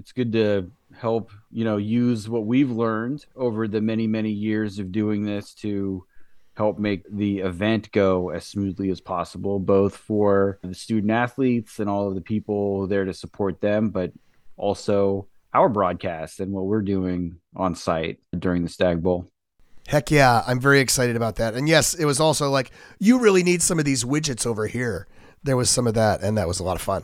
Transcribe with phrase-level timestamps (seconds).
[0.00, 4.78] It's good to help, you know, use what we've learned over the many, many years
[4.78, 6.06] of doing this to
[6.54, 11.90] help make the event go as smoothly as possible, both for the student athletes and
[11.90, 14.10] all of the people there to support them, but
[14.56, 19.26] also our broadcast and what we're doing on site during the Stag Bowl.
[19.86, 21.52] Heck yeah, I'm very excited about that.
[21.52, 25.06] And yes, it was also like, you really need some of these widgets over here.
[25.42, 27.02] There was some of that, and that was a lot of fun.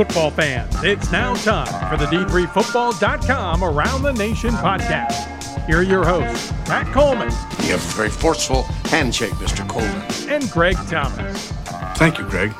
[0.00, 5.66] Football fans, it's now time for the D3Football.com Around the Nation podcast.
[5.66, 7.28] Here are your hosts, Pat Coleman.
[7.64, 9.68] You have a very forceful handshake, Mr.
[9.68, 10.00] Coleman.
[10.32, 11.52] And Greg Thomas.
[11.96, 12.54] Thank you, Greg.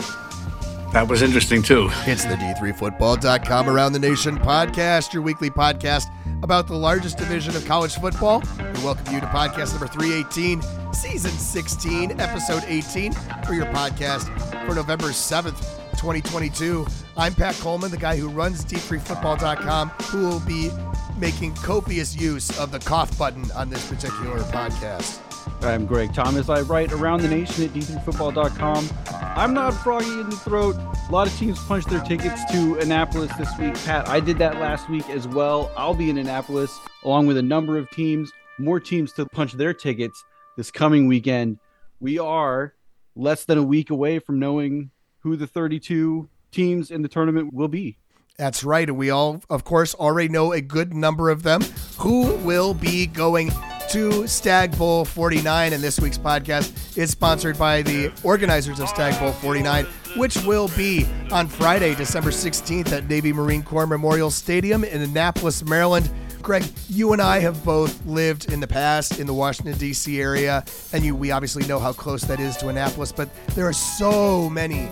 [0.93, 1.89] That was interesting too.
[2.07, 6.09] It's the D3Football.com Around the Nation podcast, your weekly podcast
[6.43, 8.43] about the largest division of college football.
[8.59, 10.61] We welcome you to podcast number 318,
[10.93, 13.15] season 16, episode 18,
[13.47, 14.29] for your podcast
[14.67, 16.87] for November 7th, 2022.
[17.17, 20.71] I'm Pat Coleman, the guy who runs D3Football.com, who will be
[21.19, 25.21] making copious use of the cough button on this particular podcast.
[25.63, 26.49] I'm Greg Thomas.
[26.49, 28.89] I write around the nation at d3football.com.
[29.37, 30.77] I'm not froggy in the throat.
[30.77, 33.75] A lot of teams punched their tickets to Annapolis this week.
[33.85, 35.71] Pat, I did that last week as well.
[35.77, 39.75] I'll be in Annapolis along with a number of teams, more teams to punch their
[39.75, 40.25] tickets
[40.57, 41.59] this coming weekend.
[42.01, 42.75] We are
[43.15, 47.69] less than a week away from knowing who the 32 teams in the tournament will
[47.69, 47.97] be.
[48.37, 48.89] That's right.
[48.89, 51.63] And we all, of course, already know a good number of them
[51.99, 53.51] who will be going
[53.91, 55.73] to Stag Bowl 49.
[55.73, 59.85] And this week's podcast is sponsored by the organizers of Stag Bowl 49,
[60.17, 65.63] which will be on Friday, December 16th at Navy Marine Corps Memorial Stadium in Annapolis,
[65.65, 66.11] Maryland.
[66.41, 70.19] Greg, you and I have both lived in the past in the Washington D.C.
[70.19, 73.13] area, and you we obviously know how close that is to Annapolis.
[73.13, 74.89] But there are so many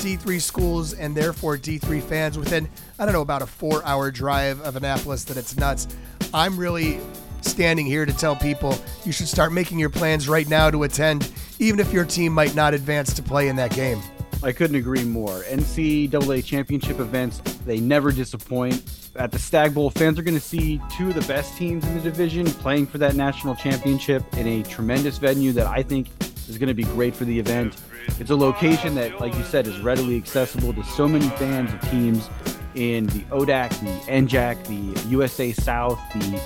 [0.00, 4.76] D3 schools and therefore D3 fans within I don't know about a four-hour drive of
[4.76, 5.88] Annapolis that it's nuts.
[6.32, 7.00] I'm really
[7.42, 11.30] standing here to tell people you should start making your plans right now to attend,
[11.58, 14.00] even if your team might not advance to play in that game.
[14.42, 15.42] I couldn't agree more.
[15.42, 18.82] NCAA championship events, they never disappoint.
[19.16, 21.94] At the Stag Bowl, fans are going to see two of the best teams in
[21.94, 26.08] the division playing for that national championship in a tremendous venue that I think
[26.50, 27.76] is going to be great for the event.
[28.18, 31.80] It's a location that, like you said, is readily accessible to so many fans of
[31.90, 32.28] teams
[32.74, 36.40] in the ODAC, the NJAC, the USA South, the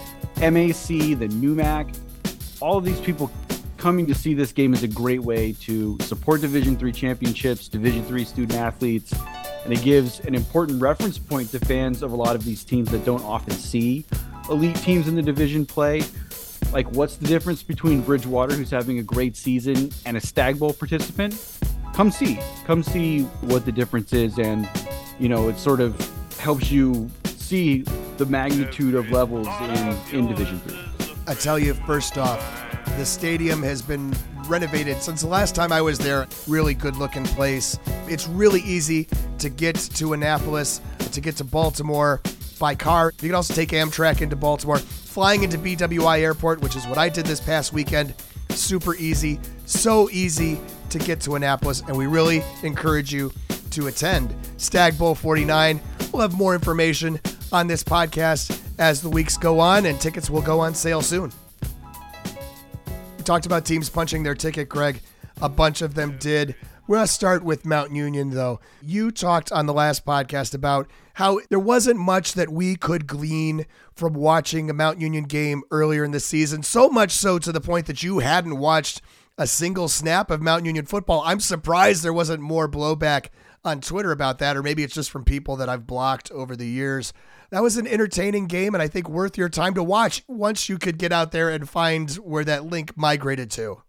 [0.50, 1.98] MAC, the NEWMAC.
[2.60, 3.30] All of these people
[3.76, 8.04] coming to see this game is a great way to support Division Three championships, Division
[8.04, 9.12] Three student athletes,
[9.64, 12.90] and it gives an important reference point to fans of a lot of these teams
[12.90, 14.04] that don't often see
[14.50, 16.02] elite teams in the division play.
[16.72, 20.72] Like, what's the difference between Bridgewater, who's having a great season, and a Stag Bowl
[20.72, 21.58] participant?
[21.94, 24.68] Come see, come see what the difference is, and
[25.20, 25.96] you know, it sort of
[26.38, 27.82] helps you see
[28.16, 30.78] the magnitude of levels in in Division Three.
[31.26, 32.40] I tell you, first off,
[32.98, 34.14] the stadium has been
[34.46, 36.26] renovated since the last time I was there.
[36.46, 37.78] Really good looking place.
[38.08, 39.08] It's really easy
[39.38, 40.80] to get to Annapolis,
[41.12, 42.20] to get to Baltimore
[42.58, 43.12] by car.
[43.20, 44.78] You can also take Amtrak into Baltimore.
[44.78, 48.14] Flying into BWI Airport, which is what I did this past weekend,
[48.50, 49.38] super easy.
[49.66, 50.60] So easy
[50.90, 53.32] to get to Annapolis, and we really encourage you
[53.70, 55.80] to attend Stag Bowl 49.
[56.12, 57.20] We'll have more information
[57.52, 61.32] on this podcast as the weeks go on, and tickets will go on sale soon
[63.16, 65.00] We talked about teams punching their ticket, Greg.
[65.42, 66.54] A bunch of them did.
[66.86, 68.60] We're going to start with Mount Union, though.
[68.82, 73.64] You talked on the last podcast about how there wasn't much that we could glean
[73.94, 76.62] from watching a Mount Union game earlier in the season.
[76.62, 79.00] So much so to the point that you hadn't watched
[79.38, 81.22] a single snap of Mount Union football.
[81.24, 83.28] I'm surprised there wasn't more blowback
[83.64, 86.68] on Twitter about that, or maybe it's just from people that I've blocked over the
[86.68, 87.14] years
[87.50, 90.76] that was an entertaining game and I think worth your time to watch once you
[90.76, 93.82] could get out there and find where that link migrated to.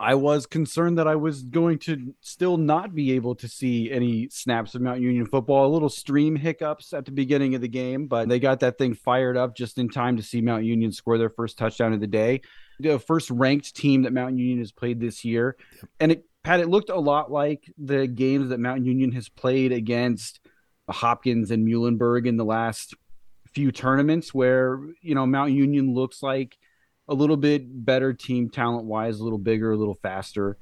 [0.00, 4.28] I was concerned that I was going to still not be able to see any
[4.28, 5.66] snaps of Mount Union football.
[5.66, 8.94] A little stream hiccups at the beginning of the game, but they got that thing
[8.94, 12.06] fired up just in time to see Mount Union score their first touchdown of the
[12.06, 12.40] day.
[12.80, 15.56] The first ranked team that Mount Union has played this year.
[15.98, 19.72] And it Pat, it looked a lot like the games that Mount Union has played
[19.72, 20.40] against
[20.88, 22.94] Hopkins and Muhlenberg in the last
[23.52, 26.56] few tournaments where, you know, Mount Union looks like
[27.08, 30.58] a little bit better team talent wise, a little bigger, a little faster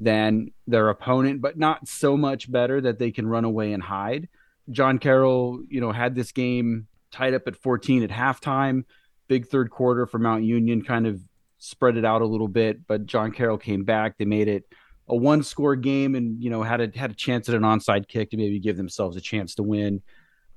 [0.00, 4.28] than their opponent, but not so much better that they can run away and hide.
[4.70, 8.84] John Carroll, you know, had this game tied up at 14 at halftime.
[9.26, 11.20] Big third quarter for Mount Union, kind of
[11.58, 14.16] spread it out a little bit, but John Carroll came back.
[14.18, 14.64] They made it
[15.08, 18.08] a one score game and you know had a had a chance at an onside
[18.08, 20.02] kick to maybe give themselves a chance to win.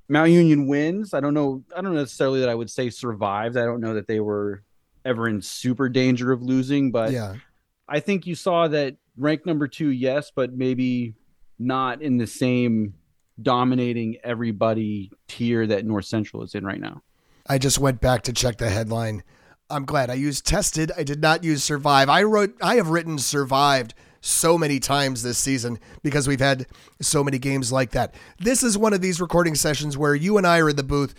[0.09, 1.13] Mount Union wins.
[1.13, 1.63] I don't know.
[1.75, 3.55] I don't necessarily that I would say survived.
[3.55, 4.63] I don't know that they were
[5.05, 7.35] ever in super danger of losing, but Yeah.
[7.87, 11.15] I think you saw that rank number two, yes, but maybe
[11.59, 12.93] not in the same
[13.41, 17.01] dominating everybody tier that North Central is in right now.
[17.47, 19.23] I just went back to check the headline.
[19.69, 20.91] I'm glad I used tested.
[20.97, 22.09] I did not use survive.
[22.09, 26.67] I wrote I have written survived so many times this season because we've had
[27.01, 28.13] so many games like that.
[28.37, 31.15] This is one of these recording sessions where you and I are in the booth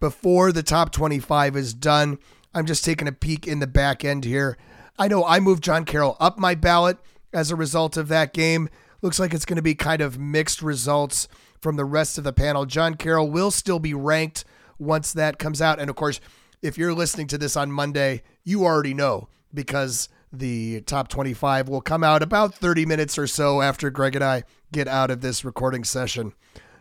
[0.00, 2.18] before the top 25 is done.
[2.54, 4.56] I'm just taking a peek in the back end here.
[4.98, 6.98] I know I moved John Carroll up my ballot
[7.32, 8.68] as a result of that game.
[9.02, 11.26] Looks like it's going to be kind of mixed results
[11.60, 12.64] from the rest of the panel.
[12.64, 14.44] John Carroll will still be ranked
[14.78, 15.80] once that comes out.
[15.80, 16.20] And of course,
[16.62, 21.80] if you're listening to this on Monday, you already know because the top 25 will
[21.80, 25.44] come out about 30 minutes or so after Greg and I get out of this
[25.44, 26.32] recording session.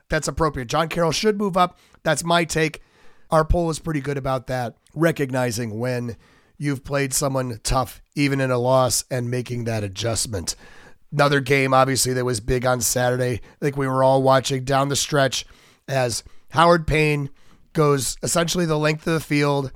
[0.10, 0.68] That's appropriate.
[0.68, 1.78] John Carroll should move up.
[2.04, 2.82] That's my take.
[3.32, 6.18] Our poll is pretty good about that, recognizing when
[6.58, 10.56] you've played someone tough, even in a loss, and making that adjustment.
[11.12, 13.34] Another game, obviously, that was big on Saturday.
[13.34, 15.46] I think we were all watching down the stretch
[15.88, 17.30] as Howard Payne
[17.74, 19.72] goes essentially the length of the field,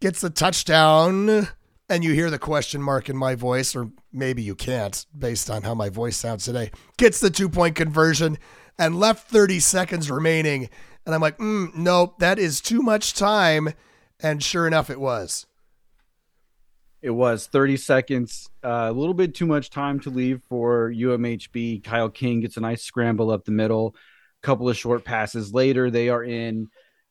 [0.00, 1.48] gets the touchdown,
[1.88, 5.62] and you hear the question mark in my voice, or maybe you can't based on
[5.62, 6.70] how my voice sounds today.
[6.96, 8.38] Gets the two point conversion
[8.78, 10.70] and left 30 seconds remaining.
[11.04, 13.74] And I'm like, mm, nope, that is too much time.
[14.22, 15.46] And sure enough, it was.
[17.02, 21.82] It was 30 seconds, uh, a little bit too much time to leave for UMHB.
[21.82, 23.96] Kyle King gets a nice scramble up the middle,
[24.40, 25.90] A couple of short passes later.
[25.90, 26.68] They are in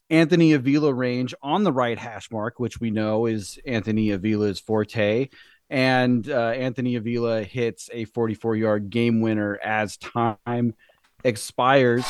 [0.09, 5.27] Anthony Avila range on the right hash mark, which we know is Anthony Avila's forte.
[5.69, 10.73] And uh, Anthony Avila hits a 44 yard game winner as time
[11.25, 12.05] expires.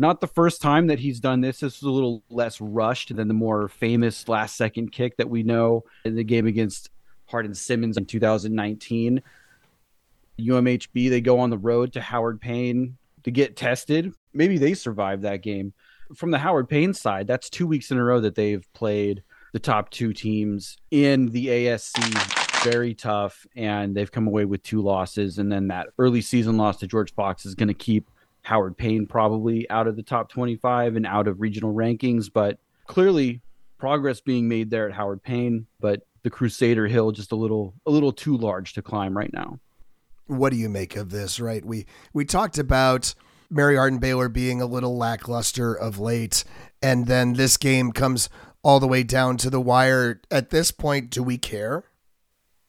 [0.00, 1.58] Not the first time that he's done this.
[1.60, 5.42] This is a little less rushed than the more famous last second kick that we
[5.42, 6.90] know in the game against
[7.26, 9.20] Hardin Simmons in 2019.
[10.38, 14.12] UMHB, they go on the road to Howard Payne to get tested.
[14.32, 15.72] Maybe they survived that game.
[16.14, 19.58] From the Howard Payne side, that's two weeks in a row that they've played the
[19.58, 22.64] top two teams in the ASC.
[22.64, 25.38] Very tough, and they've come away with two losses.
[25.38, 28.10] And then that early season loss to George Fox is going to keep
[28.48, 33.42] Howard Payne probably out of the top 25 and out of regional rankings, but clearly
[33.76, 37.90] progress being made there at Howard Payne, but the Crusader Hill just a little a
[37.90, 39.60] little too large to climb right now.
[40.28, 41.38] what do you make of this?
[41.38, 41.84] Right, we
[42.14, 43.14] we talked about
[43.50, 46.42] Mary Hardin Baylor being a little lackluster of late,
[46.82, 48.30] and then this game comes
[48.62, 50.22] all the way down to the wire.
[50.30, 51.84] At this point, do we care?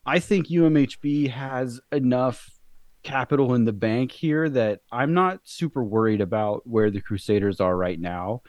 [0.05, 2.58] I think UMHB has enough
[3.04, 7.75] capital in the bank here that I'm not super worried about where the Crusaders are
[7.75, 8.41] right now.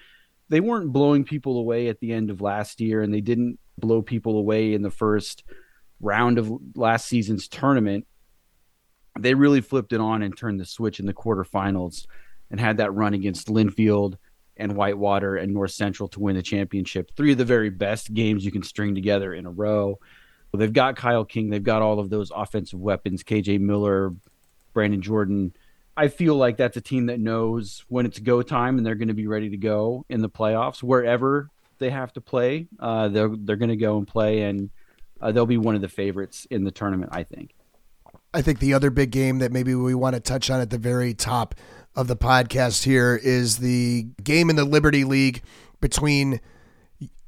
[0.49, 4.03] They weren't blowing people away at the end of last year, and they didn't blow
[4.03, 5.45] people away in the first
[6.01, 8.07] round of last season's tournament.
[9.19, 12.07] They really flipped it on and turned the switch in the quarterfinals
[12.51, 14.17] and had that run against Linfield
[14.57, 17.13] and Whitewater and North Central to win the championship.
[17.17, 19.99] Three of the very best games you can string together in a row.
[20.53, 21.51] Well, they've got Kyle King.
[21.51, 24.13] They've got all of those offensive weapons, KJ Miller,
[24.73, 25.55] Brandon Jordan.
[25.97, 29.09] I feel like that's a team that knows when it's go time and they're going
[29.09, 32.69] to be ready to go in the playoffs wherever they have to play.
[32.79, 34.71] Uh, they're they're going to go and play, and
[35.21, 37.11] uh, they'll be one of the favorites in the tournament.
[37.13, 37.55] I think.
[38.33, 40.79] I think the other big game that maybe we want to touch on at the
[40.79, 41.57] very top
[41.97, 45.43] of the podcast here is the game in the Liberty League
[45.81, 46.41] between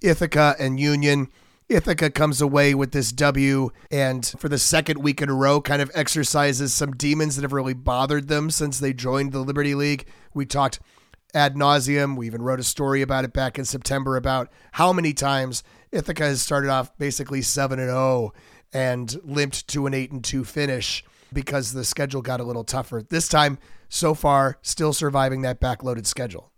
[0.00, 1.28] Ithaca and Union.
[1.68, 5.80] Ithaca comes away with this W and for the second week in a row kind
[5.80, 10.06] of exercises some demons that have really bothered them since they joined the Liberty League.
[10.34, 10.80] We talked
[11.34, 12.16] ad nauseum.
[12.16, 16.24] We even wrote a story about it back in September about how many times Ithaca
[16.24, 18.32] has started off basically 7 and 0
[18.72, 23.02] and limped to an 8 and 2 finish because the schedule got a little tougher.
[23.02, 26.51] This time, so far, still surviving that backloaded schedule.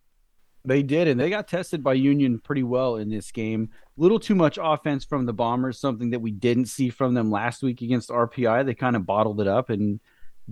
[0.66, 3.68] They did, and they got tested by Union pretty well in this game.
[3.98, 7.62] Little too much offense from the Bombers, something that we didn't see from them last
[7.62, 8.64] week against RPI.
[8.64, 10.00] They kind of bottled it up and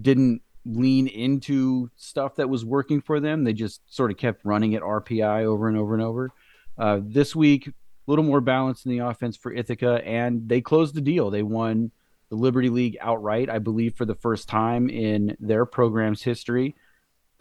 [0.00, 3.44] didn't lean into stuff that was working for them.
[3.44, 6.30] They just sort of kept running at RPI over and over and over.
[6.76, 7.72] Uh, this week, a
[8.06, 11.30] little more balance in the offense for Ithaca, and they closed the deal.
[11.30, 11.90] They won
[12.28, 16.74] the Liberty League outright, I believe, for the first time in their program's history.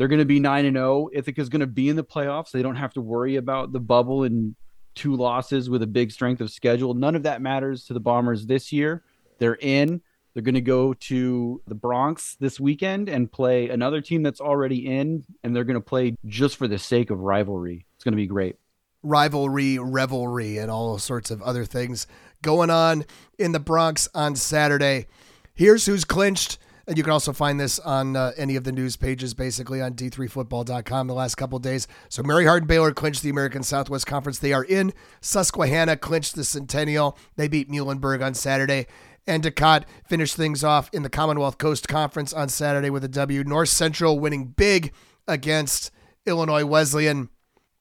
[0.01, 1.09] They're going to be 9 and 0.
[1.13, 2.49] Ithaca's going to be in the playoffs.
[2.49, 4.55] They don't have to worry about the bubble and
[4.95, 6.95] two losses with a big strength of schedule.
[6.95, 9.03] None of that matters to the Bombers this year.
[9.37, 10.01] They're in.
[10.33, 14.87] They're going to go to the Bronx this weekend and play another team that's already
[14.87, 17.85] in, and they're going to play just for the sake of rivalry.
[17.93, 18.55] It's going to be great.
[19.03, 22.07] Rivalry, revelry, and all sorts of other things
[22.41, 23.05] going on
[23.37, 25.05] in the Bronx on Saturday.
[25.53, 26.57] Here's who's clinched.
[26.91, 29.93] And you can also find this on uh, any of the news pages, basically on
[29.93, 31.87] d3football.com the last couple days.
[32.09, 34.39] So Mary Hardin Baylor clinched the American Southwest Conference.
[34.39, 34.91] They are in.
[35.21, 37.17] Susquehanna clinched the Centennial.
[37.37, 38.87] They beat Muhlenberg on Saturday.
[39.25, 43.45] Endicott finished things off in the Commonwealth Coast Conference on Saturday with a W.
[43.45, 44.91] North Central winning big
[45.29, 45.91] against
[46.25, 47.29] Illinois Wesleyan,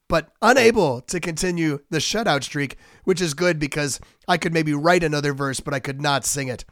[0.08, 3.98] but unable to continue the shutout streak, which is good because
[4.28, 6.64] I could maybe write another verse, but I could not sing it.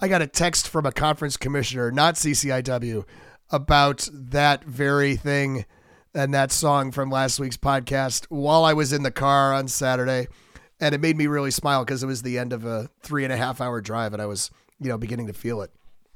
[0.00, 3.04] I got a text from a conference commissioner, not CCIW,
[3.50, 5.64] about that very thing
[6.14, 10.28] and that song from last week's podcast while I was in the car on Saturday
[10.80, 13.32] and it made me really smile because it was the end of a three and
[13.32, 15.70] a half hour drive, and I was, you know, beginning to feel it.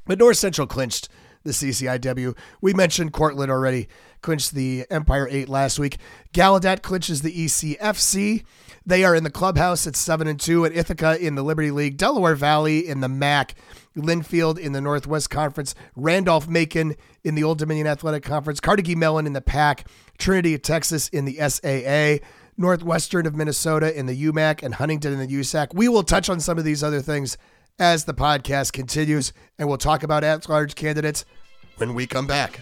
[0.07, 1.09] But North Central clinched
[1.45, 2.37] the CCIW.
[2.61, 3.89] We mentioned Cortland already
[4.21, 5.97] clinched the Empire 8 last week.
[6.35, 8.45] Gallaudet clinches the ECFC.
[8.87, 11.97] They are in the clubhouse at 7 and 2 at Ithaca in the Liberty League,
[11.97, 13.55] Delaware Valley in the MAC,
[13.97, 19.27] Linfield in the Northwest Conference, Randolph Macon in the Old Dominion Athletic Conference, Carnegie Mellon
[19.27, 19.87] in the PAC,
[20.19, 22.25] Trinity of Texas in the SAA.
[22.57, 25.73] Northwestern of Minnesota in the UMAC and Huntingdon in the USAC.
[25.73, 27.39] We will touch on some of these other things
[27.79, 31.25] as the podcast continues, and we'll talk about at large candidates
[31.79, 32.61] when we come back.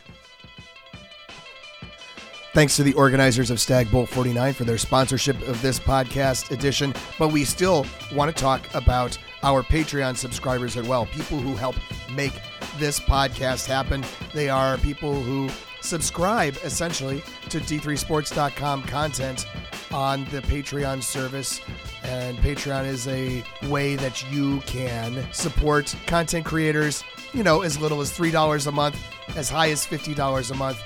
[2.54, 6.94] Thanks to the organizers of Stag Bowl 49 for their sponsorship of this podcast edition.
[7.18, 11.76] But we still want to talk about our Patreon subscribers as well, people who help
[12.12, 12.32] make
[12.78, 14.04] this podcast happen.
[14.32, 15.48] They are people who
[15.80, 19.46] subscribe essentially to d3sports.com content
[19.92, 21.60] on the Patreon service.
[22.02, 28.00] And Patreon is a way that you can support content creators, you know, as little
[28.00, 28.98] as $3 a month,
[29.36, 30.82] as high as $50 a month,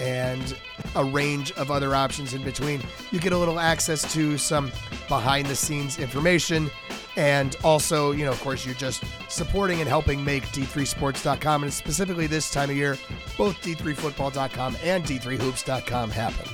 [0.00, 0.56] and
[0.96, 2.82] a range of other options in between.
[3.10, 4.72] You get a little access to some
[5.08, 6.70] behind the scenes information.
[7.16, 12.26] And also, you know, of course, you're just supporting and helping make D3Sports.com, and specifically
[12.26, 12.96] this time of year,
[13.36, 16.50] both D3Football.com and D3Hoops.com happen.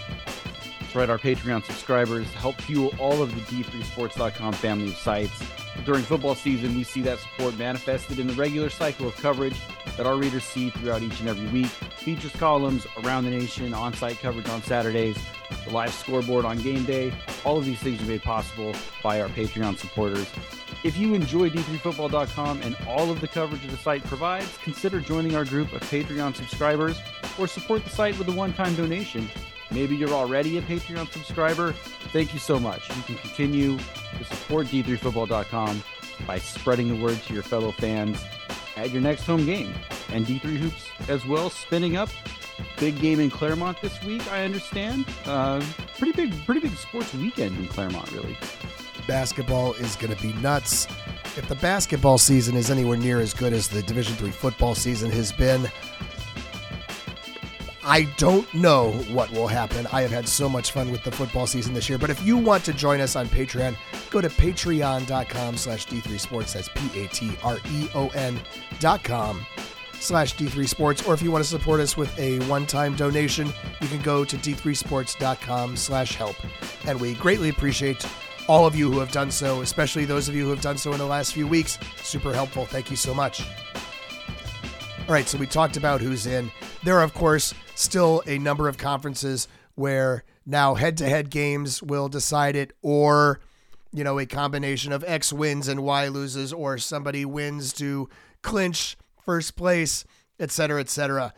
[0.81, 5.41] That's right, our Patreon subscribers help fuel all of the D3Sports.com family of sites.
[5.85, 9.57] During football season, we see that support manifested in the regular cycle of coverage
[9.97, 11.67] that our readers see throughout each and every week.
[11.97, 15.17] Features columns around the nation, on site coverage on Saturdays,
[15.65, 17.13] the live scoreboard on game day.
[17.45, 20.29] All of these things are made possible by our Patreon supporters.
[20.85, 25.45] If you enjoy D3Football.com and all of the coverage the site provides, consider joining our
[25.45, 27.01] group of Patreon subscribers
[27.39, 29.29] or support the site with a one time donation
[29.71, 31.73] Maybe you're already a Patreon subscriber.
[32.13, 32.89] Thank you so much.
[32.89, 35.83] You can continue to support D3Football.com
[36.27, 38.23] by spreading the word to your fellow fans
[38.77, 39.75] at your next home game.
[40.11, 42.09] And D3 Hoops as well, spinning up.
[42.79, 45.07] Big game in Claremont this week, I understand.
[45.27, 45.63] Uh,
[45.97, 48.37] pretty big, pretty big sports weekend in Claremont, really.
[49.07, 50.87] Basketball is going to be nuts.
[51.37, 55.11] If the basketball season is anywhere near as good as the Division Three football season
[55.11, 55.71] has been,
[57.89, 59.87] I don't know what will happen.
[59.91, 61.97] I have had so much fun with the football season this year.
[61.97, 63.77] But if you want to join us on Patreon,
[64.11, 66.53] go to patreon.com slash D3Sports.
[66.53, 68.41] That's P-A-T-R-E-O-N
[68.79, 69.47] dot com
[70.01, 71.07] slash D3 Sports.
[71.07, 74.37] Or if you want to support us with a one-time donation, you can go to
[74.37, 76.37] D3Sports.com slash help.
[76.87, 78.07] And we greatly appreciate
[78.49, 80.93] all of you who have done so, especially those of you who have done so
[80.93, 81.79] in the last few weeks.
[82.03, 82.67] Super helpful.
[82.67, 83.41] Thank you so much.
[85.09, 86.53] All right, so we talked about who's in.
[86.83, 91.81] There are, of course, still a number of conferences where now head to head games
[91.83, 93.39] will decide it, or,
[93.93, 98.09] you know, a combination of X wins and Y loses, or somebody wins to
[98.43, 100.05] clinch first place,
[100.41, 101.33] et cetera, et cetera.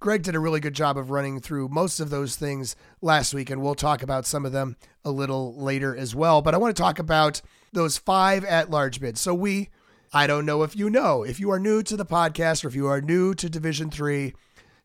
[0.00, 3.48] Greg did a really good job of running through most of those things last week,
[3.48, 6.42] and we'll talk about some of them a little later as well.
[6.42, 7.40] But I want to talk about
[7.72, 9.20] those five at large bids.
[9.20, 9.70] So we
[10.12, 11.22] I don't know if you know.
[11.22, 14.32] If you are new to the podcast or if you are new to Division 3,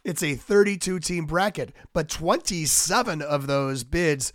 [0.03, 4.33] it's a 32 team bracket, but 27 of those bids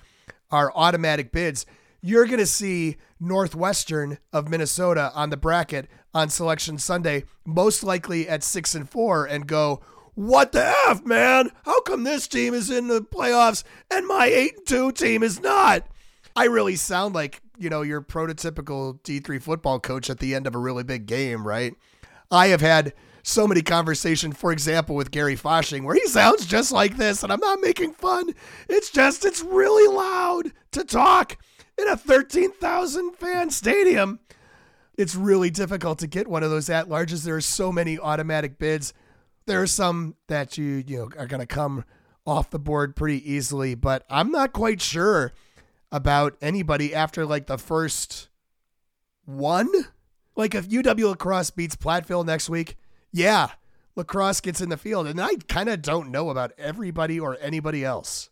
[0.51, 1.67] are automatic bids.
[2.01, 8.29] You're going to see Northwestern of Minnesota on the bracket on selection Sunday, most likely
[8.29, 9.81] at 6 and 4 and go,
[10.15, 11.51] what the F, man?
[11.65, 15.41] How come this team is in the playoffs and my 8 and 2 team is
[15.41, 15.87] not?
[16.35, 20.55] I really sound like, you know, your prototypical D3 football coach at the end of
[20.55, 21.75] a really big game, right?
[22.31, 22.95] I have had
[23.29, 27.33] so many conversations, for example, with Gary Fasching, where he sounds just like this, and
[27.33, 28.35] I'm not making fun.
[28.69, 31.37] It's just, it's really loud to talk
[31.77, 34.21] in a 13,000 fan stadium.
[34.97, 37.25] It's really difficult to get one of those at larges.
[37.25, 38.93] There are so many automatic bids.
[39.47, 41.85] There are some that you you know are going to come
[42.27, 45.33] off the board pretty easily, but I'm not quite sure
[45.93, 48.29] about anybody after like the first
[49.25, 49.71] one.
[50.35, 52.77] Like if UW La Crosse beats Platteville next week,
[53.13, 53.49] yeah,
[53.97, 57.37] La Crosse gets in the field, and I kind of don't know about everybody or
[57.41, 58.31] anybody else.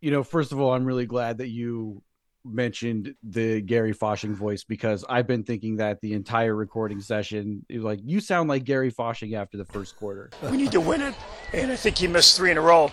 [0.00, 2.02] You know, first of all, I'm really glad that you
[2.44, 7.64] mentioned the Gary Fasching voice because I've been thinking that the entire recording session.
[7.70, 10.30] Was like, you sound like Gary Fasching after the first quarter.
[10.50, 11.14] We need to win it,
[11.52, 12.90] and I think he missed three in a row,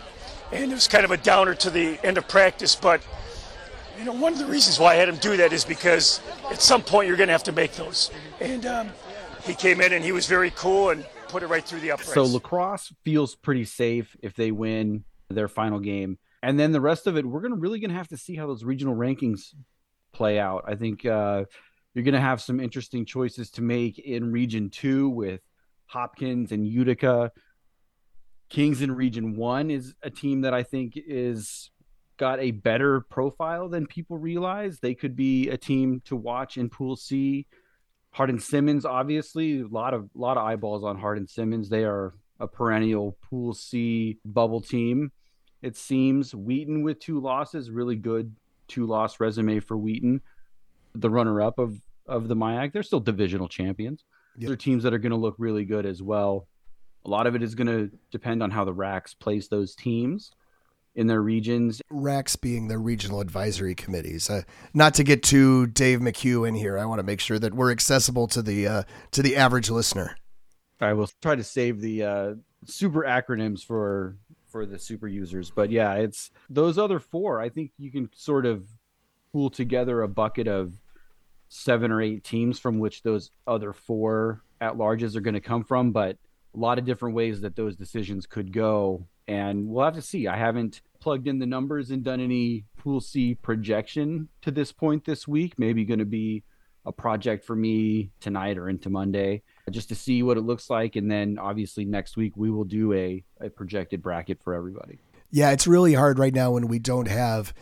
[0.52, 2.76] and it was kind of a downer to the end of practice.
[2.76, 3.02] But
[3.98, 6.62] you know, one of the reasons why I had him do that is because at
[6.62, 8.90] some point you're going to have to make those, and um,
[9.46, 12.14] he came in and he was very cool and put it right through the uprights.
[12.14, 16.82] So La Crosse feels pretty safe if they win their final game and then the
[16.82, 19.54] rest of it, we're gonna really gonna have to see how those regional rankings
[20.14, 20.64] play out.
[20.68, 21.46] I think uh,
[21.94, 25.42] you're gonna have some interesting choices to make in Region Two with
[25.88, 27.32] Hopkins and Utica.
[28.50, 31.72] Kings in Region One is a team that I think is
[32.18, 34.80] got a better profile than people realize.
[34.80, 37.48] They could be a team to watch in Pool C.
[38.20, 41.70] Hardin Simmons, obviously, a lot of lot of eyeballs on Hardin Simmons.
[41.70, 45.14] They are a perennial Pool C bubble team.
[45.62, 48.36] It seems Wheaton with two losses, really good
[48.68, 50.20] two loss resume for Wheaton,
[50.96, 52.74] the runner up of of the MIAC.
[52.74, 54.04] They're still divisional champions.
[54.38, 54.48] Yep.
[54.48, 56.50] They're teams that are going to look really good as well.
[57.06, 60.34] A lot of it is going to depend on how the RACs place those teams
[60.96, 61.82] in their regions.
[61.92, 64.30] RACs being the regional advisory committees.
[64.30, 64.42] Uh,
[64.74, 67.72] not to get too Dave McHugh in here, I want to make sure that we're
[67.72, 70.16] accessible to the uh, to the average listener.
[70.82, 72.34] I will try to save the uh,
[72.66, 75.52] super acronyms for for the super users.
[75.52, 77.40] But yeah, it's those other four.
[77.40, 78.68] I think you can sort of
[79.32, 80.74] pool together a bucket of
[81.50, 85.64] seven or eight teams from which those other four at larges are going to come
[85.64, 85.92] from.
[85.92, 86.18] But
[86.54, 89.08] a lot of different ways that those decisions could go.
[89.30, 90.28] And we'll have to see.
[90.28, 95.06] I haven't plugged in the numbers and done any pool C projection to this point
[95.06, 95.60] this week.
[95.60, 96.44] Maybe going to be
[96.84, 100.96] a project for me tonight or into Monday just to see what it looks like.
[100.96, 104.98] And then obviously next week we will do a, a projected bracket for everybody.
[105.30, 107.54] Yeah, it's really hard right now when we don't have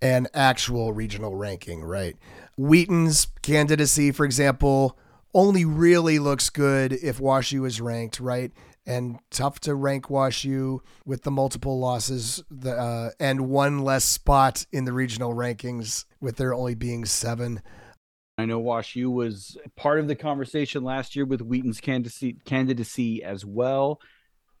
[0.00, 2.16] an actual regional ranking, right?
[2.56, 4.96] Wheaton's candidacy, for example,
[5.34, 8.52] only really looks good if WashU is ranked, right?
[8.86, 14.64] And tough to rank WashU with the multiple losses the, uh, and one less spot
[14.70, 17.62] in the regional rankings with there only being seven.
[18.38, 23.44] I know WashU was part of the conversation last year with Wheaton's candidacy, candidacy as
[23.44, 24.00] well.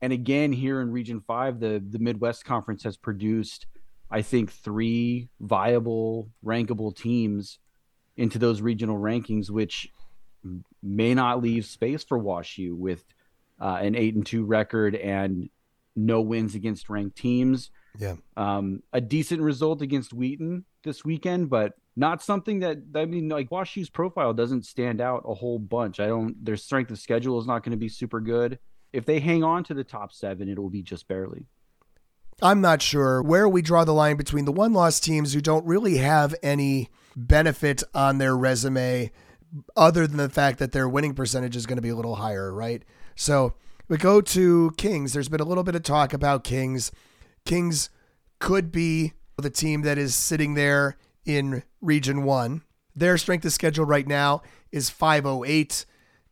[0.00, 3.66] And again, here in Region 5, the, the Midwest Conference has produced,
[4.10, 7.58] I think, three viable, rankable teams
[8.16, 9.88] into those regional rankings, which
[10.82, 13.04] may not leave space for WashU with
[13.60, 15.48] uh, an 8 and 2 record and
[15.94, 17.70] no wins against ranked teams.
[17.98, 18.16] Yeah.
[18.36, 23.48] Um, a decent result against Wheaton this weekend, but not something that I mean, like
[23.48, 25.98] WashU's profile doesn't stand out a whole bunch.
[25.98, 26.44] I don't.
[26.44, 28.58] Their strength of schedule is not going to be super good.
[28.92, 31.46] If they hang on to the top seven, it'll be just barely.
[32.42, 35.64] I'm not sure where we draw the line between the one loss teams who don't
[35.64, 39.10] really have any benefit on their resume
[39.74, 42.52] other than the fact that their winning percentage is going to be a little higher,
[42.52, 42.82] right?
[43.16, 43.54] So
[43.88, 45.12] we go to Kings.
[45.12, 46.92] There's been a little bit of talk about Kings.
[47.44, 47.90] Kings
[48.38, 52.62] could be the team that is sitting there in Region 1.
[52.94, 55.86] Their strength of schedule right now is 508.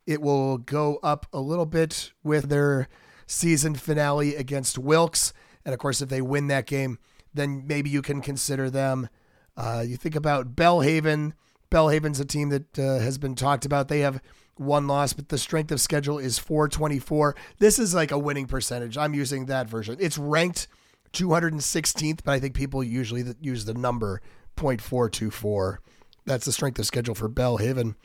[0.07, 2.89] It will go up a little bit with their
[3.27, 5.33] season finale against Wilkes.
[5.65, 6.99] And of course, if they win that game,
[7.33, 9.09] then maybe you can consider them.
[9.57, 11.33] Uh, you think about Belhaven.
[11.71, 13.89] Belhaven's a team that uh, has been talked about.
[13.89, 14.21] They have
[14.57, 17.35] one loss, but the strength of schedule is 424.
[17.59, 18.97] This is like a winning percentage.
[18.97, 19.97] I'm using that version.
[20.01, 20.69] It's ranked
[21.13, 24.21] 216th, but I think people usually use the number
[24.57, 25.79] 0.424.
[26.25, 27.97] That's the strength of schedule for Belhaven.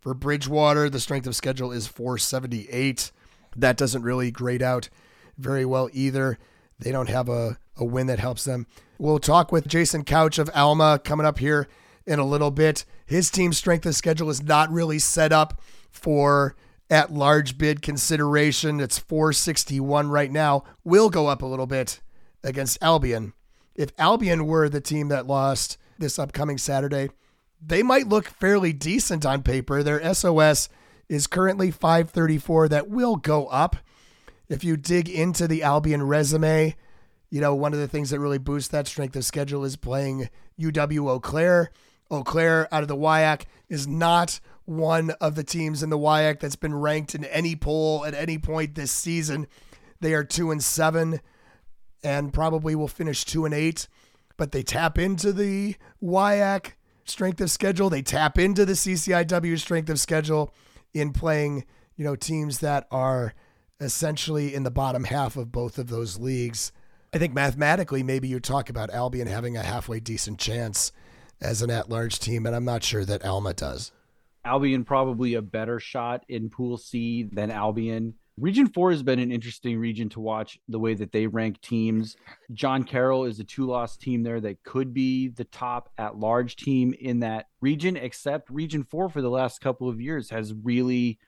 [0.00, 3.12] For Bridgewater, the strength of schedule is 478.
[3.56, 4.88] That doesn't really grade out
[5.36, 6.38] very well either.
[6.78, 8.66] They don't have a, a win that helps them.
[8.98, 11.68] We'll talk with Jason Couch of Alma coming up here
[12.06, 12.84] in a little bit.
[13.06, 15.60] His team's strength of schedule is not really set up
[15.90, 16.54] for
[16.88, 18.80] at large bid consideration.
[18.80, 20.64] It's 461 right now.
[20.84, 22.00] Will go up a little bit
[22.42, 23.32] against Albion.
[23.74, 27.10] If Albion were the team that lost this upcoming Saturday,
[27.64, 29.82] they might look fairly decent on paper.
[29.82, 30.68] Their SOS
[31.08, 32.68] is currently 534.
[32.68, 33.76] That will go up.
[34.48, 36.74] If you dig into the Albion resume,
[37.30, 40.28] you know, one of the things that really boosts that strength of schedule is playing
[40.58, 41.70] UW Eau Claire.
[42.10, 46.40] Eau Claire out of the WIAC is not one of the teams in the WIAC
[46.40, 49.46] that's been ranked in any poll at any point this season.
[50.00, 51.20] They are two and seven
[52.02, 53.88] and probably will finish two and eight,
[54.36, 56.72] but they tap into the WIAC
[57.04, 57.90] strength of schedule.
[57.90, 60.54] They tap into the CCIW strength of schedule
[60.94, 61.64] in playing,
[61.96, 63.34] you know, teams that are
[63.80, 66.72] essentially in the bottom half of both of those leagues.
[67.12, 70.92] I think mathematically, maybe you talk about Albion having a halfway decent chance
[71.40, 73.92] as an at large team, and I'm not sure that Alma does.
[74.44, 78.14] Albion probably a better shot in Pool C than Albion.
[78.38, 82.16] Region 4 has been an interesting region to watch the way that they rank teams.
[82.54, 86.56] John Carroll is a two loss team there that could be the top at large
[86.56, 91.18] team in that region, except Region 4 for the last couple of years has really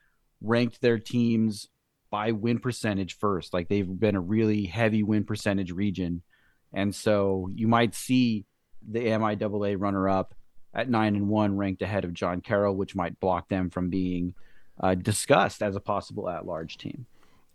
[0.40, 1.68] ranked their teams
[2.10, 3.52] by win percentage first.
[3.52, 6.22] Like they've been a really heavy win percentage region.
[6.72, 8.46] And so you might see
[8.88, 10.34] the MIAA runner up
[10.74, 14.34] at nine and one ranked ahead of John Carroll, which might block them from being
[14.80, 17.06] uh, discussed as a possible at large team.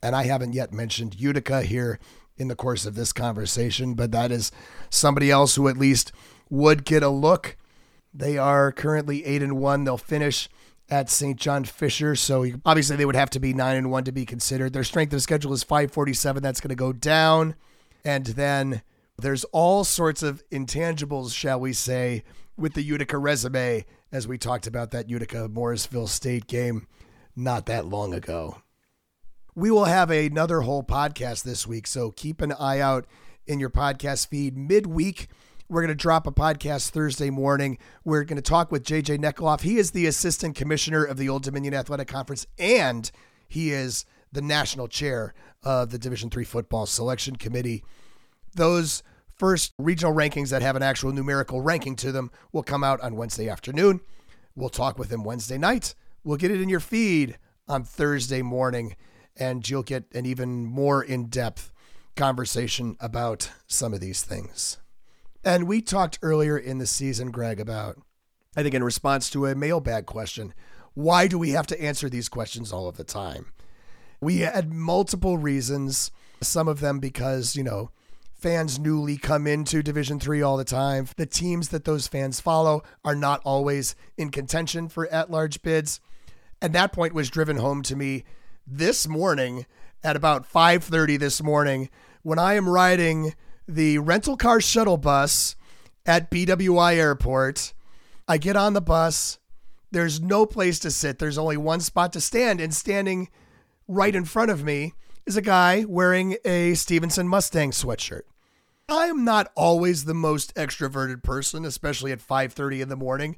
[0.02, 2.00] And I haven't yet mentioned Utica here
[2.38, 4.52] in the course of this conversation, but that is
[4.90, 6.12] somebody else who at least
[6.50, 7.58] would get a look.
[8.14, 9.84] They are currently eight and one.
[9.84, 10.48] They'll finish
[10.90, 11.38] at St.
[11.38, 14.72] John Fisher, so obviously they would have to be nine and one to be considered.
[14.72, 16.42] Their strength of schedule is 547.
[16.42, 17.56] That's going to go down,
[18.06, 18.82] and then
[19.20, 22.24] there's all sorts of intangibles, shall we say,
[22.56, 26.88] with the Utica resume, as we talked about that Utica Morrisville State game
[27.36, 28.62] not that long ago.
[29.56, 33.06] We will have another whole podcast this week, so keep an eye out
[33.48, 35.30] in your podcast feed midweek.
[35.70, 37.78] We're going to drop a podcast Thursday morning.
[38.06, 39.62] We're going to talk with JJ Nekoloff.
[39.62, 43.10] He is the assistant commissioner of the Old Dominion Athletic Conference, and
[43.48, 47.84] he is the national chair of the Division Three Football Selection Committee.
[48.56, 49.04] Those
[49.36, 53.16] first regional rankings that have an actual numerical ranking to them will come out on
[53.16, 54.02] Wednesday afternoon.
[54.56, 55.94] We'll talk with him Wednesday night.
[56.24, 58.96] We'll get it in your feed on Thursday morning,
[59.36, 61.72] and you'll get an even more in depth
[62.16, 64.80] conversation about some of these things.
[65.44, 67.98] And we talked earlier in the season, Greg, about,
[68.56, 70.54] I think, in response to a mailbag question,
[70.96, 73.46] why do we have to answer these questions all of the time?
[74.20, 77.92] We had multiple reasons, some of them because, you know,
[78.38, 82.84] fans newly come into division 3 all the time the teams that those fans follow
[83.04, 86.00] are not always in contention for at-large bids
[86.62, 88.24] and that point was driven home to me
[88.66, 89.66] this morning
[90.04, 91.90] at about 5:30 this morning
[92.22, 93.34] when I am riding
[93.68, 95.56] the rental car shuttle bus
[96.06, 97.74] at BWI Airport.
[98.28, 99.40] I get on the bus.
[99.92, 101.20] There's no place to sit.
[101.20, 103.30] There's only one spot to stand and standing
[103.88, 104.94] right in front of me
[105.28, 108.22] is a guy wearing a Stevenson Mustang sweatshirt.
[108.88, 113.36] I am not always the most extroverted person, especially at 5:30 in the morning,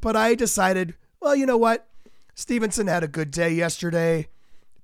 [0.00, 1.88] but I decided, well, you know what?
[2.36, 4.28] Stevenson had a good day yesterday.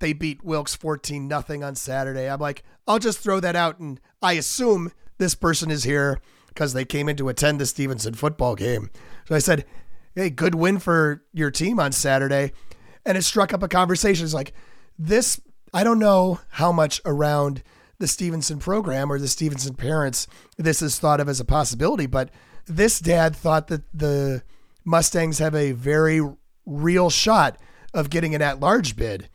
[0.01, 2.29] They beat Wilkes 14 nothing on Saturday.
[2.29, 3.79] I'm like, I'll just throw that out.
[3.79, 8.15] And I assume this person is here because they came in to attend the Stevenson
[8.15, 8.91] football game.
[9.29, 9.65] So I said,
[10.17, 12.53] Hey, good win for your team on Saturday.
[13.07, 14.25] And it struck up a conversation.
[14.25, 14.53] It's like,
[14.99, 15.41] this,
[15.73, 17.63] I don't know how much around
[17.99, 22.31] the Stevenson program or the Stevenson parents this is thought of as a possibility, but
[22.67, 24.43] this dad thought that the
[24.85, 26.21] Mustangs have a very
[26.67, 27.59] real shot
[27.93, 29.29] of getting an at large bid.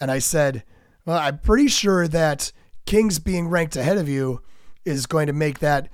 [0.00, 0.64] And I said,
[1.06, 2.52] Well, I'm pretty sure that
[2.86, 4.42] Kings being ranked ahead of you
[4.84, 5.88] is going to make that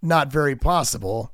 [0.00, 1.32] not very possible.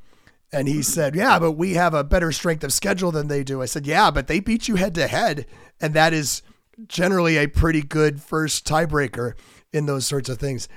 [0.53, 3.61] And he said, Yeah, but we have a better strength of schedule than they do.
[3.61, 5.47] I said, Yeah, but they beat you head to head.
[5.81, 6.43] And that is
[6.87, 9.35] generally a pretty good first tiebreaker
[9.73, 10.69] in those sorts of things.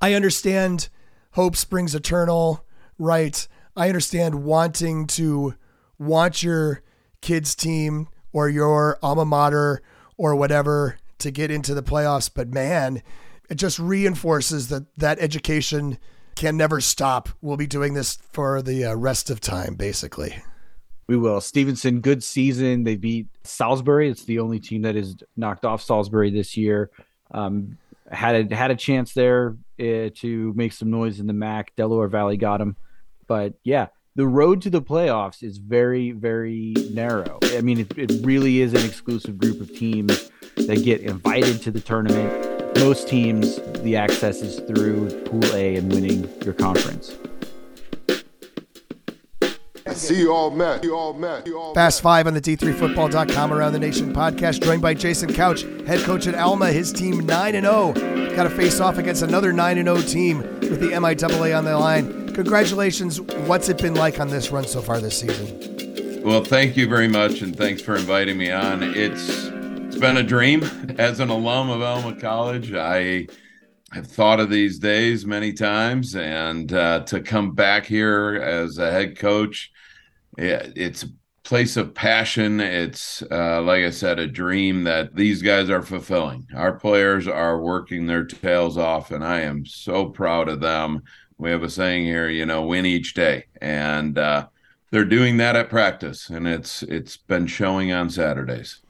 [0.00, 0.88] I understand
[1.32, 2.64] hope springs eternal,
[2.98, 3.46] right?
[3.76, 5.54] I understand wanting to
[5.98, 6.82] want your
[7.20, 9.82] kids team or your alma mater
[10.16, 12.30] or whatever to get into the playoffs.
[12.32, 13.02] But man,
[13.48, 15.98] it just reinforces that that education
[16.34, 17.28] can never stop.
[17.40, 20.42] We'll be doing this for the uh, rest of time, basically.
[21.08, 21.40] We will.
[21.40, 22.84] Stevenson, good season.
[22.84, 24.08] They beat Salisbury.
[24.08, 26.90] It's the only team that has knocked off Salisbury this year.
[27.32, 27.78] Um,
[28.10, 31.74] had a, had a chance there uh, to make some noise in the MAC.
[31.76, 32.76] Delaware Valley got them,
[33.26, 37.38] but yeah, the road to the playoffs is very, very narrow.
[37.42, 41.70] I mean, it, it really is an exclusive group of teams that get invited to
[41.70, 42.78] the tournament.
[42.78, 47.16] Most teams, the access is through Pool A and winning your conference.
[49.94, 50.80] See you all, man.
[50.82, 51.42] You all, man.
[51.44, 55.62] You all Fast Five on the D3Football.com Around the Nation podcast, joined by Jason Couch,
[55.86, 56.72] head coach at Alma.
[56.72, 57.92] His team 9 0.
[58.34, 62.32] Got to face off against another 9 0 team with the MIAA on the line.
[62.32, 63.20] Congratulations.
[63.20, 66.22] What's it been like on this run so far this season?
[66.22, 68.82] Well, thank you very much, and thanks for inviting me on.
[68.82, 70.62] It's it's been a dream
[70.98, 72.72] as an alum of Alma College.
[72.72, 73.26] I
[73.92, 78.90] have thought of these days many times, and uh, to come back here as a
[78.90, 79.70] head coach,
[80.38, 81.08] it, it's a
[81.44, 82.60] place of passion.
[82.60, 86.46] It's uh, like I said, a dream that these guys are fulfilling.
[86.54, 91.02] Our players are working their tails off, and I am so proud of them.
[91.38, 94.46] We have a saying here, you know, win each day, and uh,
[94.90, 98.80] they're doing that at practice, and it's it's been showing on Saturdays.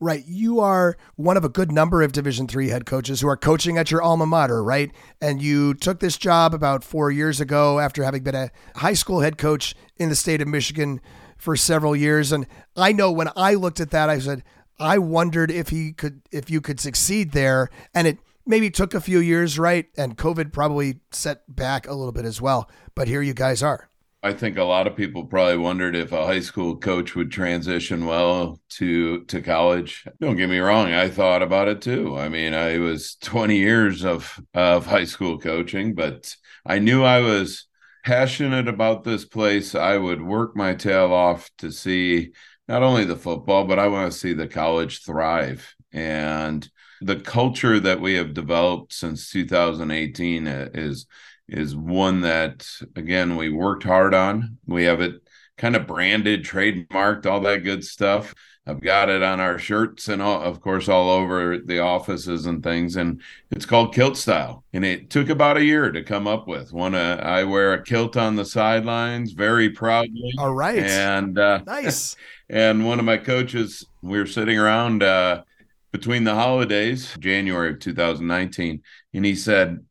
[0.00, 3.36] Right, you are one of a good number of Division three head coaches who are
[3.36, 4.92] coaching at your alma mater, right?
[5.20, 9.22] And you took this job about four years ago after having been a high school
[9.22, 11.00] head coach in the state of Michigan
[11.36, 12.30] for several years.
[12.30, 14.44] And I know when I looked at that, I said,
[14.78, 19.00] I wondered if he could, if you could succeed there, and it maybe took a
[19.00, 19.86] few years, right?
[19.96, 22.70] And COVID probably set back a little bit as well.
[22.94, 23.88] But here you guys are.
[24.22, 28.04] I think a lot of people probably wondered if a high school coach would transition
[28.04, 30.04] well to to college.
[30.20, 32.18] Don't get me wrong, I thought about it too.
[32.18, 36.34] I mean, I was 20 years of of high school coaching, but
[36.66, 37.66] I knew I was
[38.04, 39.74] passionate about this place.
[39.74, 42.32] I would work my tail off to see
[42.66, 45.74] not only the football, but I want to see the college thrive.
[45.92, 46.68] And
[47.00, 51.06] the culture that we have developed since 2018 is
[51.48, 54.58] is one that again we worked hard on.
[54.66, 55.22] We have it
[55.56, 58.34] kind of branded, trademarked, all that good stuff.
[58.68, 62.62] I've got it on our shirts and all, of course all over the offices and
[62.62, 62.96] things.
[62.96, 64.62] And it's called kilt style.
[64.74, 66.70] And it took about a year to come up with.
[66.70, 70.32] One, uh, I wear a kilt on the sidelines very proudly.
[70.38, 70.80] All right.
[70.80, 72.14] And uh, nice.
[72.50, 75.44] and one of my coaches, we were sitting around uh,
[75.90, 78.82] between the holidays, January of 2019,
[79.14, 79.82] and he said,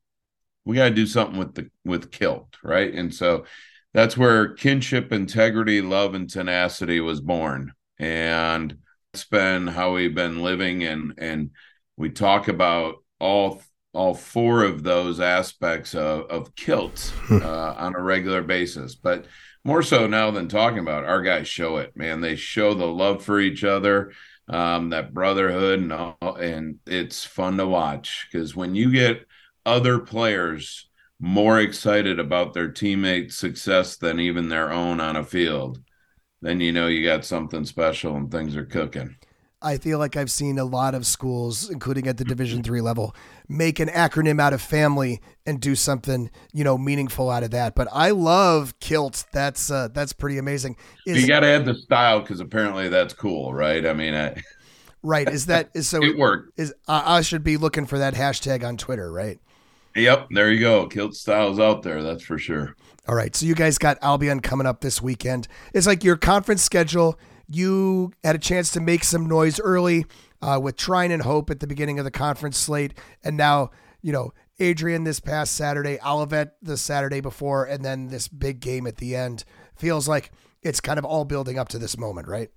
[0.68, 2.94] we got to do something with the with kilt right?
[2.94, 3.46] And so
[3.94, 7.72] that's where kinship integrity love and tenacity was born.
[7.98, 8.78] And
[9.14, 10.84] it's been how we've been living.
[10.84, 11.52] And and
[11.96, 18.02] we talk about all all four of those aspects of, of kilt uh, on a
[18.02, 18.96] regular basis.
[18.96, 19.26] But
[19.64, 22.22] more so now than talking about it, our guys show it man.
[22.22, 24.12] They show the love for each other
[24.50, 28.28] um, that brotherhood and all, and it's fun to watch.
[28.32, 29.26] Because when you get
[29.68, 30.88] other players
[31.20, 35.80] more excited about their teammates' success than even their own on a field,
[36.42, 39.16] then you know you got something special and things are cooking.
[39.60, 43.16] I feel like I've seen a lot of schools, including at the Division three level,
[43.50, 47.74] make an acronym out of family and do something you know meaningful out of that.
[47.74, 49.26] But I love kilt.
[49.34, 50.78] That's uh, that's pretty amazing.
[51.08, 53.84] Is, you got to add the style because apparently that's cool, right?
[53.86, 54.40] I mean, I,
[55.02, 55.28] right?
[55.28, 56.04] Is that is so?
[56.04, 56.60] it worked.
[56.60, 59.40] Is I should be looking for that hashtag on Twitter, right?
[59.98, 60.88] Yep, there you go.
[60.88, 62.76] Kilt styles out there, that's for sure.
[63.08, 65.48] All right, so you guys got Albion coming up this weekend.
[65.74, 67.20] It's like your conference schedule.
[67.48, 70.06] You had a chance to make some noise early
[70.42, 74.12] uh, with Trine and Hope at the beginning of the conference slate, and now you
[74.12, 78.98] know Adrian this past Saturday, Olivet the Saturday before, and then this big game at
[78.98, 79.46] the end.
[79.76, 80.32] Feels like
[80.62, 82.50] it's kind of all building up to this moment, right?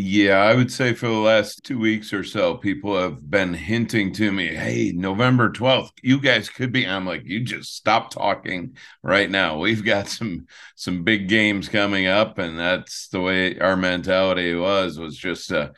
[0.00, 4.12] Yeah, I would say for the last two weeks or so, people have been hinting
[4.12, 6.86] to me, hey, November 12th, you guys could be.
[6.86, 9.58] I'm like, you just stop talking right now.
[9.58, 15.00] We've got some some big games coming up, and that's the way our mentality was,
[15.00, 15.72] was just to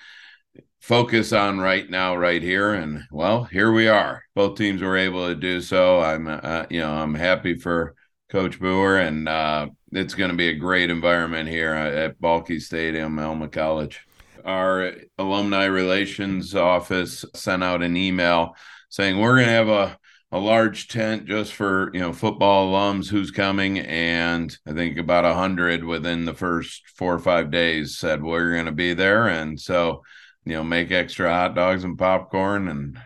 [0.80, 2.74] focus on right now, right here.
[2.74, 4.22] And well, here we are.
[4.34, 6.00] Both teams were able to do so.
[6.00, 7.94] I'm uh, you know, I'm happy for
[8.28, 13.18] Coach Beurer, and uh, it's going to be a great environment here at Bahlke Stadium,
[13.18, 14.06] Alma College
[14.44, 18.54] our alumni relations office sent out an email
[18.88, 19.98] saying we're going to have a
[20.32, 23.78] a large tent just for you know football alums who's coming?
[23.80, 28.52] And i think about a hundred within the first four or five days said we're
[28.52, 29.28] going to be there.
[29.28, 30.02] And so
[30.44, 32.98] you know make extra hot dogs and popcorn and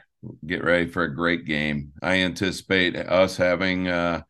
[0.46, 1.92] get ready for a great game.
[2.02, 4.22] I anticipate us having uh,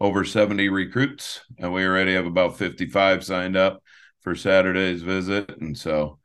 [0.00, 3.82] over 70 recruits and we already have about 55 signed up
[4.20, 5.56] for saturday's visit.
[5.60, 6.18] And so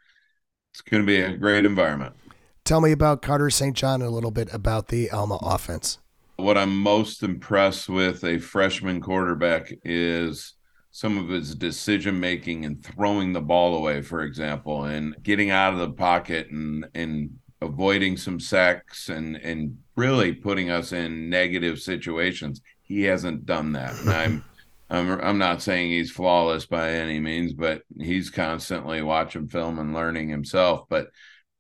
[0.72, 2.16] it's going to be a great environment.
[2.64, 3.76] Tell me about Carter St.
[3.76, 5.98] John and a little bit about the Alma offense.
[6.38, 10.54] What I'm most impressed with a freshman quarterback is
[10.92, 15.74] some of his decision making and throwing the ball away, for example, and getting out
[15.74, 17.32] of the pocket and and
[17.62, 22.62] avoiding some sacks and and really putting us in negative situations.
[22.82, 24.00] He hasn't done that.
[24.02, 24.44] And I'm
[24.92, 29.94] I'm I'm not saying he's flawless by any means, but he's constantly watching film and
[29.94, 30.86] learning himself.
[30.90, 31.08] But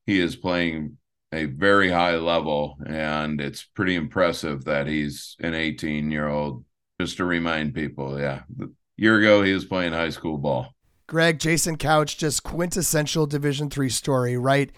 [0.05, 0.97] he is playing
[1.31, 6.65] a very high level, and it's pretty impressive that he's an 18 year old.
[6.99, 8.65] Just to remind people, yeah, a
[8.97, 10.75] year ago he was playing high school ball.
[11.07, 14.71] Greg, Jason Couch, just quintessential Division three story, right?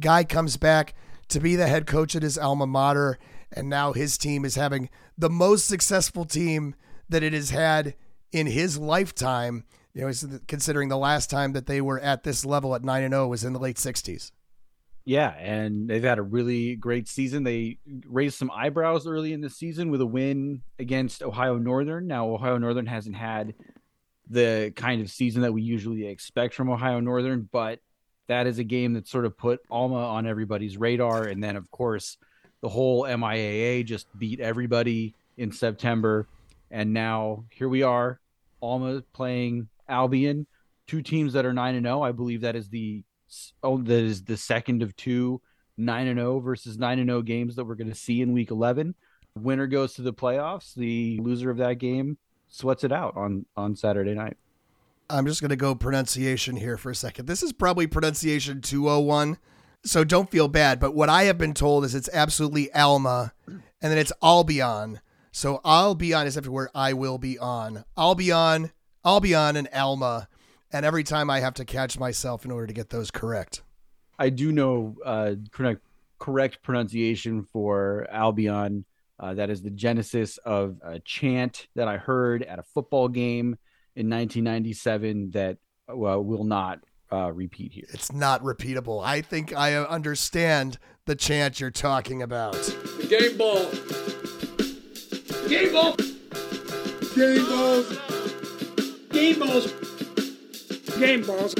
[0.00, 0.94] Guy comes back
[1.28, 3.18] to be the head coach at his alma mater,
[3.50, 6.74] and now his team is having the most successful team
[7.08, 7.94] that it has had
[8.32, 9.64] in his lifetime.
[9.92, 13.12] You know, considering the last time that they were at this level at nine and
[13.12, 14.32] zero oh was in the late '60s.
[15.04, 17.44] Yeah, and they've had a really great season.
[17.44, 22.06] They raised some eyebrows early in the season with a win against Ohio Northern.
[22.06, 23.54] Now, Ohio Northern hasn't had
[24.30, 27.80] the kind of season that we usually expect from Ohio Northern, but
[28.28, 31.24] that is a game that sort of put Alma on everybody's radar.
[31.24, 32.16] And then, of course,
[32.62, 36.26] the whole MIAA just beat everybody in September.
[36.74, 38.18] And now here we are,
[38.60, 40.44] Alma playing Albion,
[40.88, 42.02] two teams that are 9 and 0.
[42.02, 43.04] I believe that is the
[43.62, 45.40] oh, that is the second of two
[45.76, 48.50] 9 and 0 versus 9 and 0 games that we're going to see in week
[48.50, 48.96] 11.
[49.36, 50.74] Winner goes to the playoffs.
[50.74, 54.36] The loser of that game sweats it out on on Saturday night.
[55.08, 57.26] I'm just going to go pronunciation here for a second.
[57.26, 59.38] This is probably pronunciation 201.
[59.84, 60.80] So don't feel bad.
[60.80, 64.98] But what I have been told is it's absolutely Alma and then it's Albion.
[65.34, 67.84] So I'll be on is everywhere I will be on.
[67.96, 68.70] I'll be on,
[69.02, 70.28] I'll be on an Alma.
[70.72, 73.62] And every time I have to catch myself in order to get those correct.
[74.16, 75.80] I do know uh, correct,
[76.20, 78.84] correct pronunciation for Albion.
[79.18, 83.58] Uh, that is the genesis of a chant that I heard at a football game
[83.96, 85.58] in 1997 that
[85.90, 86.78] uh, will not
[87.12, 87.86] uh, repeat here.
[87.88, 89.04] It's not repeatable.
[89.04, 92.52] I think I understand the chant you're talking about.
[92.52, 94.23] The game ball.
[95.48, 95.96] Game balls.
[97.14, 97.98] Game balls.
[99.10, 99.72] Game balls.
[100.98, 101.54] Game balls.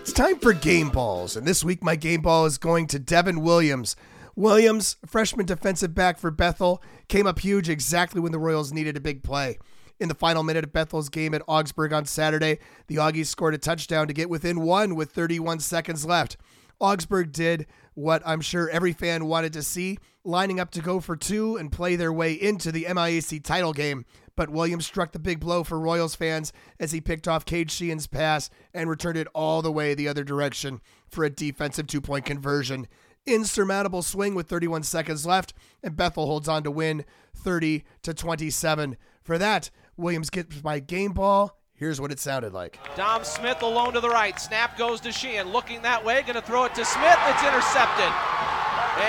[0.00, 3.40] It's time for game balls, and this week my game ball is going to Devin
[3.40, 3.96] Williams.
[4.36, 9.00] Williams, freshman defensive back for Bethel, came up huge exactly when the Royals needed a
[9.00, 9.58] big play.
[9.98, 13.58] In the final minute of Bethel's game at Augsburg on Saturday, the Augies scored a
[13.58, 16.36] touchdown to get within one with 31 seconds left.
[16.82, 21.16] Augsburg did what I'm sure every fan wanted to see, lining up to go for
[21.16, 24.04] two and play their way into the MIAC title game.
[24.34, 28.08] But Williams struck the big blow for Royals fans as he picked off Cade Sheehan's
[28.08, 32.24] pass and returned it all the way the other direction for a defensive two point
[32.24, 32.88] conversion.
[33.26, 37.04] Insurmountable swing with 31 seconds left, and Bethel holds on to win
[37.36, 38.96] 30 to 27.
[39.22, 41.61] For that, Williams gets my game ball.
[41.82, 42.78] Here's what it sounded like.
[42.94, 44.38] Dom Smith alone to the right.
[44.38, 45.50] Snap goes to Sheehan.
[45.50, 46.22] Looking that way.
[46.22, 47.18] Going to throw it to Smith.
[47.26, 48.06] It's intercepted.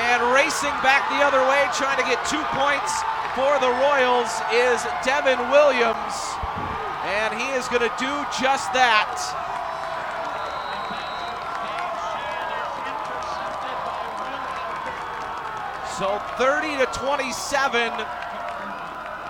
[0.10, 2.90] And racing back the other way, trying to get two points
[3.38, 6.18] for the Royals is Devin Williams.
[7.14, 8.10] And he is going to do
[8.42, 9.22] just that.
[16.02, 17.94] So 30 to 27.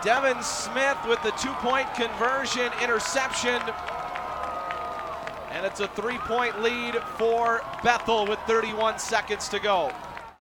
[0.03, 3.61] Devin Smith with the two point conversion interception.
[5.49, 9.93] And it's a three point lead for Bethel with 31 seconds to go.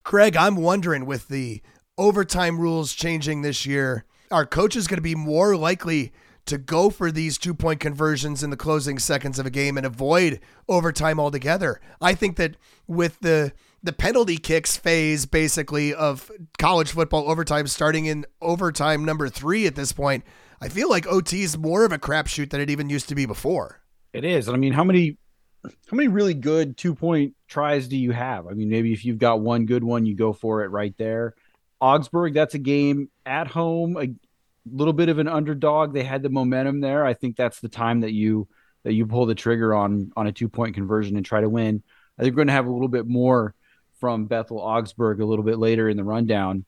[0.02, 1.60] Craig, I'm wondering with the
[1.98, 6.12] overtime rules changing this year, are coaches going to be more likely
[6.46, 9.84] to go for these two point conversions in the closing seconds of a game and
[9.84, 11.82] avoid overtime altogether?
[12.00, 18.06] I think that with the the penalty kicks phase basically of college football overtime starting
[18.06, 20.24] in overtime number three at this point.
[20.60, 23.24] I feel like OT is more of a crapshoot than it even used to be
[23.24, 23.80] before.
[24.12, 24.48] It is.
[24.48, 25.16] I mean, how many
[25.64, 28.46] how many really good two point tries do you have?
[28.46, 31.34] I mean, maybe if you've got one good one, you go for it right there.
[31.80, 34.08] Augsburg, that's a game at home, a
[34.70, 35.94] little bit of an underdog.
[35.94, 37.04] They had the momentum there.
[37.04, 38.48] I think that's the time that you
[38.84, 41.82] that you pull the trigger on on a two point conversion and try to win.
[42.18, 43.54] I think we're going to have a little bit more
[44.00, 46.64] from Bethel Augsburg a little bit later in the rundown.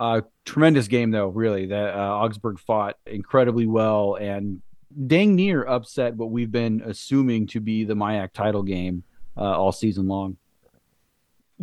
[0.00, 1.66] Uh, tremendous game though, really.
[1.66, 4.60] That uh, Augsburg fought incredibly well and
[5.06, 9.04] dang near upset what we've been assuming to be the MIAC title game
[9.36, 10.36] uh, all season long.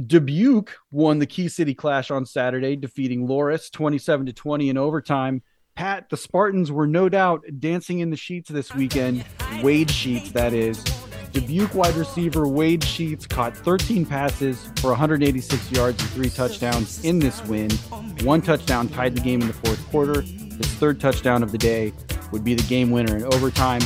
[0.07, 5.41] Dubuque won the Key City Clash on Saturday, defeating Loras 27 to 20 in overtime.
[5.76, 9.26] Pat, the Spartans were no doubt dancing in the sheets this weekend.
[9.62, 10.82] Wade Sheets, that is.
[11.32, 17.20] Dubuque wide receiver Wade Sheets caught 13 passes for 186 yards and three touchdowns in
[17.20, 17.70] this win.
[18.24, 21.94] One touchdown tied the game in the fourth quarter, his third touchdown of the day.
[22.32, 23.82] would be the game winner in overtime.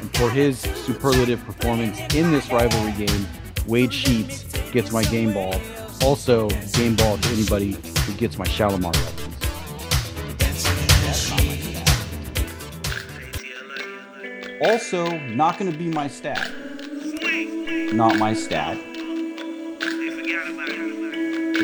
[0.00, 3.26] And for his superlative performance in this rivalry game,
[3.66, 5.60] Wade Sheets gets my game ball.
[6.02, 9.30] Also, game ball to anybody who gets my Shalamar reference.
[14.62, 16.50] Also, not going to be my stat.
[17.92, 18.78] Not my stat.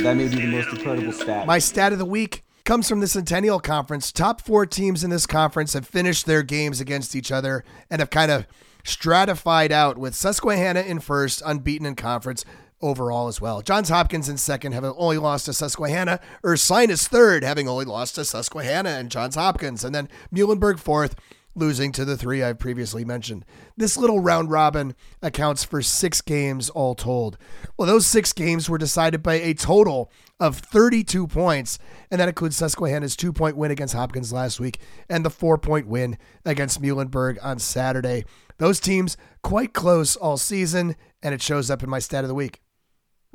[0.03, 1.47] That may be the most incredible stat.
[1.47, 4.13] My stat of the week comes from the Centennial Conference.
[4.13, 8.11] Top four teams in this conference have finished their games against each other and have
[8.11, 8.47] kind of
[8.85, 12.45] stratified out with Susquehanna in first, unbeaten in conference
[12.83, 13.63] overall as well.
[13.63, 16.21] Johns Hopkins in second, having only lost to Susquehanna.
[16.45, 19.83] Ursinus third, having only lost to Susquehanna and Johns Hopkins.
[19.83, 21.17] And then Muhlenberg fourth,
[21.57, 23.45] losing to the three I've previously mentioned.
[23.77, 27.39] This little round robin accounts for six games all told.
[27.77, 31.79] Well, those six games were decided by a total of 32 points,
[32.11, 34.79] and that includes Susquehanna's two point win against Hopkins last week
[35.09, 38.25] and the four point win against Muhlenberg on Saturday.
[38.59, 42.35] Those teams quite close all season, and it shows up in my stat of the
[42.35, 42.61] week.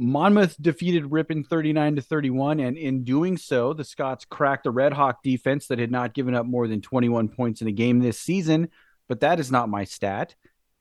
[0.02, 4.94] Monmouth defeated Ripon 39 to 31, and in doing so, the Scots cracked a Red
[4.94, 8.18] Hawk defense that had not given up more than 21 points in a game this
[8.18, 8.70] season.
[9.08, 10.34] But that is not my stat.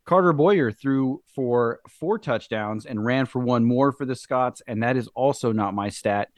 [0.07, 4.83] Carter Boyer threw for four touchdowns and ran for one more for the Scots, and
[4.83, 6.31] that is also not my stat.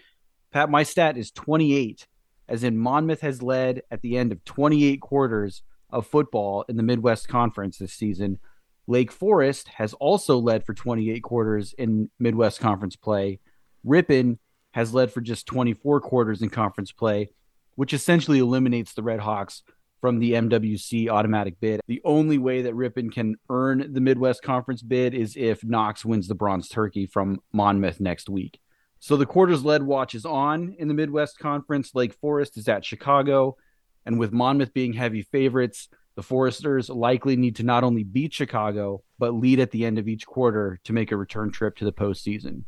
[0.51, 2.09] Pat, my stat is 28,
[2.49, 6.83] as in Monmouth has led at the end of 28 quarters of football in the
[6.83, 8.41] Midwest Conference this season.
[8.87, 13.39] Lake Forest has also led for 28 quarters in Midwest Conference play.
[13.85, 14.39] Ripon
[14.73, 17.31] has led for just 24 quarters in conference play,
[17.75, 19.63] which essentially eliminates the Red Hawks
[20.01, 21.81] from the MWC automatic bid.
[21.87, 26.27] The only way that Ripon can earn the Midwest Conference bid is if Knox wins
[26.27, 28.59] the Bronze Turkey from Monmouth next week.
[28.99, 31.95] So the quarters led watch is on in the Midwest Conference.
[31.95, 33.57] Lake Forest is at Chicago.
[34.05, 39.03] And with Monmouth being heavy favorites, the Foresters likely need to not only beat Chicago,
[39.19, 41.93] but lead at the end of each quarter to make a return trip to the
[41.93, 42.65] postseason.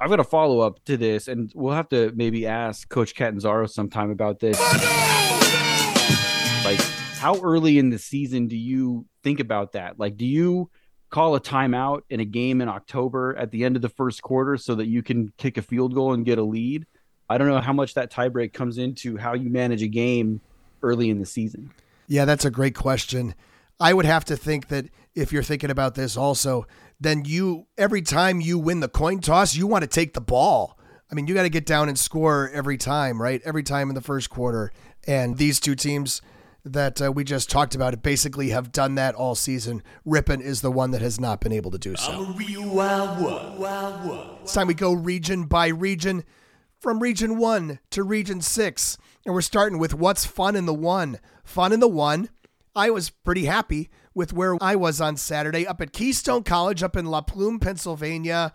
[0.00, 3.66] I've got a follow up to this, and we'll have to maybe ask Coach Catanzaro
[3.66, 4.58] sometime about this.
[6.64, 6.80] Like,
[7.16, 9.98] how early in the season do you think about that?
[9.98, 10.70] Like, do you
[11.10, 14.56] call a timeout in a game in October at the end of the first quarter
[14.56, 16.86] so that you can kick a field goal and get a lead?
[17.28, 20.40] I don't know how much that tiebreak comes into how you manage a game
[20.82, 21.72] early in the season.
[22.08, 23.34] Yeah, that's a great question.
[23.78, 26.66] I would have to think that if you're thinking about this also,
[26.98, 30.76] then you every time you win the coin toss, you want to take the ball.
[31.10, 33.40] I mean, you got to get down and score every time, right?
[33.44, 34.72] Every time in the first quarter.
[35.06, 36.20] And these two teams
[36.64, 39.82] that uh, we just talked about basically have done that all season.
[40.04, 42.34] Ripon is the one that has not been able to do so.
[44.42, 46.24] It's time we go region by region,
[46.80, 48.98] from region one to region six.
[49.28, 51.18] And we're starting with what's fun in the one.
[51.44, 52.30] Fun in the one.
[52.74, 56.96] I was pretty happy with where I was on Saturday up at Keystone College up
[56.96, 58.54] in La Plume, Pennsylvania.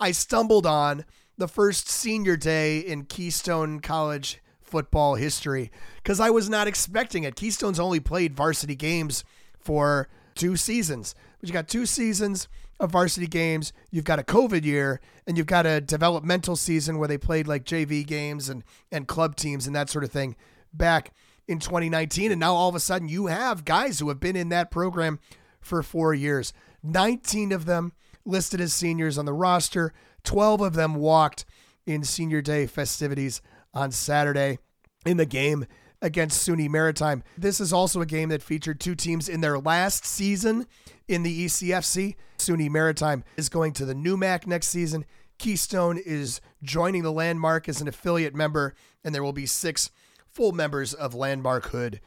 [0.00, 1.04] I stumbled on
[1.38, 5.70] the first senior day in Keystone College football history
[6.02, 7.36] because I was not expecting it.
[7.36, 9.22] Keystone's only played varsity games
[9.60, 12.48] for two seasons, but you got two seasons
[12.80, 13.72] of varsity games.
[13.90, 17.64] You've got a COVID year, and you've got a developmental season where they played like
[17.64, 20.36] JV games and and club teams and that sort of thing
[20.72, 21.12] back
[21.46, 22.30] in 2019.
[22.30, 25.20] And now all of a sudden you have guys who have been in that program
[25.60, 26.52] for four years.
[26.82, 27.92] 19 of them
[28.24, 29.92] listed as seniors on the roster.
[30.24, 31.44] 12 of them walked
[31.86, 33.40] in senior day festivities
[33.72, 34.58] on Saturday
[35.04, 35.66] in the game
[36.00, 37.22] against SUNY Maritime.
[37.36, 40.66] This is also a game that featured two teams in their last season
[41.08, 42.16] in the ECFC.
[42.38, 45.04] SUNY Maritime is going to the NEWMAC next season.
[45.38, 49.90] Keystone is joining the Landmark as an affiliate member, and there will be six
[50.28, 52.00] full members of Landmark Hood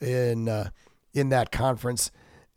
[0.00, 0.70] in uh,
[1.12, 2.10] in that conference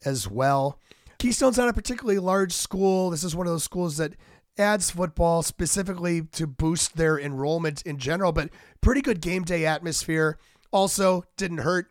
[0.03, 0.79] as well.
[1.19, 3.09] Keystone's not a particularly large school.
[3.09, 4.13] This is one of those schools that
[4.57, 8.49] adds football specifically to boost their enrollment in general, but
[8.81, 10.37] pretty good game day atmosphere.
[10.71, 11.87] Also, didn't hurt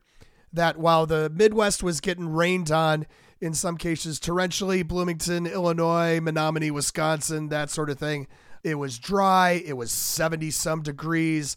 [0.52, 3.06] that while the Midwest was getting rained on,
[3.40, 8.26] in some cases torrentially, Bloomington, Illinois, Menomonie, Wisconsin, that sort of thing.
[8.64, 9.62] It was dry.
[9.64, 11.56] It was 70 some degrees.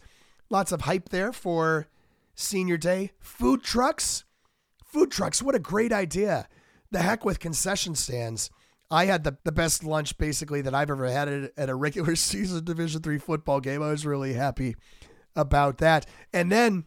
[0.49, 1.87] Lots of hype there for
[2.35, 3.11] senior day.
[3.19, 4.25] Food trucks.
[4.85, 5.41] Food trucks.
[5.41, 6.47] What a great idea.
[6.91, 8.49] The heck with concession stands.
[8.91, 12.15] I had the, the best lunch basically that I've ever had at, at a regular
[12.15, 13.81] season Division three football game.
[13.83, 14.75] I was really happy
[15.35, 16.05] about that.
[16.33, 16.85] And then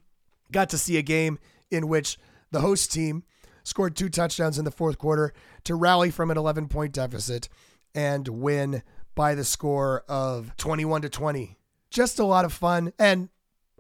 [0.51, 1.39] got to see a game
[1.71, 2.19] in which
[2.51, 3.25] the host team
[3.65, 5.33] scored two touchdowns in the fourth quarter
[5.65, 7.49] to rally from an 11 point deficit
[7.95, 8.83] and win
[9.15, 11.59] by the score of 21 to 20.
[11.91, 12.93] Just a lot of fun.
[12.99, 13.29] And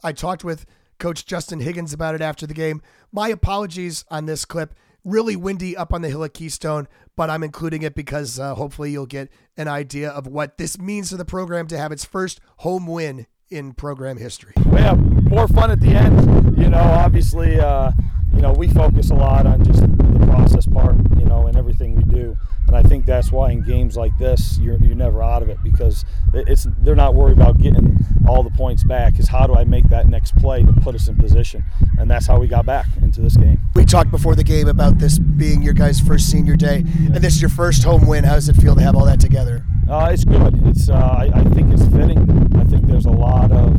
[0.04, 0.66] I talked with
[0.98, 2.82] Coach Justin Higgins about it after the game.
[3.10, 4.74] My apologies on this clip.
[5.04, 8.92] Really windy up on the hill at Keystone, but I'm including it because uh, hopefully
[8.92, 12.38] you'll get an idea of what this means to the program to have its first
[12.58, 14.52] home win in program history.
[14.78, 16.56] Have more fun at the end.
[16.56, 17.90] You know, obviously, uh,
[18.34, 21.94] you know, we focus a lot on just the process part, you know, and everything
[21.94, 22.36] we do.
[22.66, 25.58] And I think that's why in games like this, you're, you're never out of it
[25.62, 29.18] because it's they're not worried about getting all the points back.
[29.18, 31.64] Is how do I make that next play to put us in position?
[31.98, 33.60] And that's how we got back into this game.
[33.74, 37.34] We talked before the game about this being your guys' first senior day, and this
[37.34, 38.24] is your first home win.
[38.24, 39.64] How does it feel to have all that together?
[39.88, 40.66] Uh, it's good.
[40.66, 42.56] It's uh, I, I, think it's fitting.
[42.56, 43.74] I think there's a lot of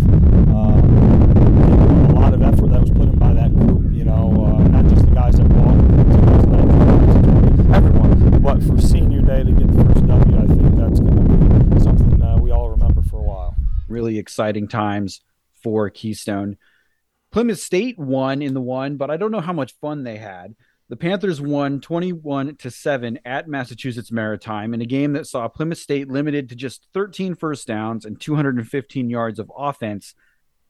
[0.53, 1.82] uh,
[2.23, 3.91] lot of effort that was put in by that group.
[3.93, 5.81] You know, uh, not just the guys that walked,
[7.75, 8.41] everyone.
[8.41, 11.79] But for senior day to get the first W, I think that's going to be
[11.81, 13.55] something we all remember for a while.
[13.87, 15.21] Really exciting times
[15.61, 16.57] for Keystone.
[17.31, 20.55] Plymouth State won in the one, but I don't know how much fun they had.
[20.89, 25.77] The Panthers won 21 to 7 at Massachusetts Maritime in a game that saw Plymouth
[25.77, 30.13] State limited to just 13 first downs and 215 yards of offense.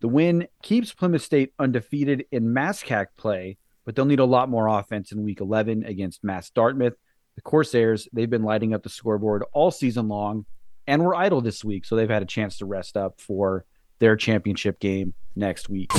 [0.04, 4.68] The win keeps Plymouth State undefeated in MASCAC play, but they'll need a lot more
[4.68, 6.95] offense in week 11 against Mass Dartmouth.
[7.36, 10.45] The Corsairs, they've been lighting up the scoreboard all season long
[10.88, 13.64] and were idle this week, so they've had a chance to rest up for
[13.99, 15.89] their championship game next week.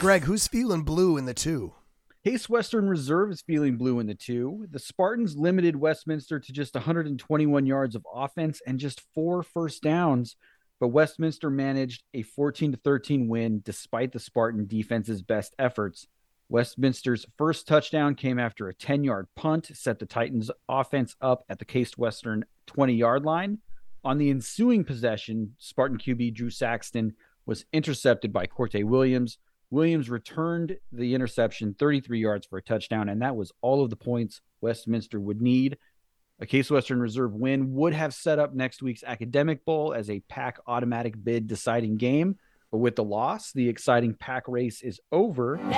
[0.00, 1.74] Greg, who's feeling blue in the two?
[2.24, 4.66] Case Western Reserve is feeling blue in the two.
[4.70, 10.36] The Spartans limited Westminster to just 121 yards of offense and just four first downs,
[10.80, 16.06] but Westminster managed a 14 to 13 win despite the Spartan defense's best efforts.
[16.48, 21.58] Westminster's first touchdown came after a 10 yard punt, set the Titans' offense up at
[21.58, 23.58] the Case Western 20 yard line.
[24.02, 29.36] On the ensuing possession, Spartan QB Drew Saxton was intercepted by Corte Williams
[29.74, 33.96] Williams returned the interception 33 yards for a touchdown, and that was all of the
[33.96, 35.78] points Westminster would need.
[36.38, 40.20] A Case Western Reserve win would have set up next week's Academic Bowl as a
[40.28, 42.36] PAC automatic bid deciding game.
[42.70, 45.56] But with the loss, the exciting PAC race is over.
[45.56, 45.72] And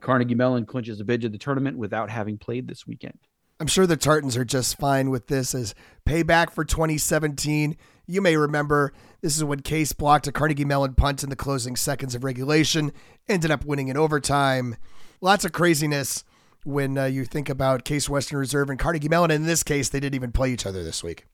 [0.00, 3.18] Carnegie Mellon clinches a bid to the tournament without having played this weekend.
[3.60, 7.76] I'm sure the Tartans are just fine with this as payback for 2017.
[8.06, 11.76] You may remember this is when Case blocked a Carnegie Mellon punt in the closing
[11.76, 12.92] seconds of regulation,
[13.28, 14.76] ended up winning in overtime.
[15.20, 16.24] Lots of craziness
[16.64, 19.30] when uh, you think about Case Western Reserve and Carnegie Mellon.
[19.30, 21.24] In this case, they didn't even play each other this week.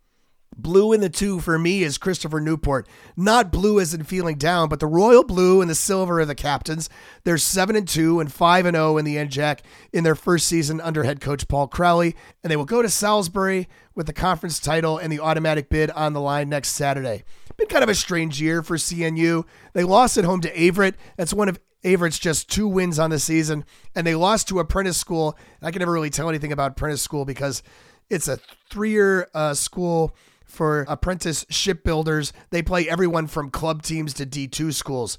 [0.56, 2.88] Blue in the two for me is Christopher Newport.
[3.16, 6.34] Not blue as in feeling down, but the royal blue and the silver are the
[6.34, 6.90] captains.
[7.24, 9.60] They're seven and two and five and zero oh in the NJAC
[9.92, 13.68] in their first season under head coach Paul Crowley, and they will go to Salisbury
[13.94, 17.22] with the conference title and the automatic bid on the line next Saturday.
[17.56, 19.44] Been kind of a strange year for CNU.
[19.74, 20.94] They lost at home to Averett.
[21.16, 24.96] That's one of Averett's just two wins on the season, and they lost to Apprentice
[24.96, 25.38] School.
[25.62, 27.62] I can never really tell anything about Apprentice School because
[28.08, 28.38] it's a
[28.70, 30.14] three-year uh, school
[30.50, 32.32] for apprentice shipbuilders.
[32.50, 35.16] They play everyone from club teams to D2 schools.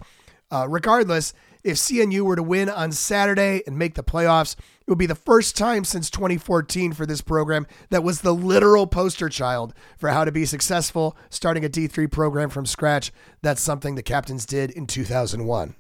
[0.51, 4.97] Uh, regardless, if CNU were to win on Saturday and make the playoffs, it would
[4.97, 9.73] be the first time since 2014 for this program that was the literal poster child
[9.97, 13.11] for how to be successful starting a D3 program from scratch.
[13.41, 15.75] That's something the captains did in 2001.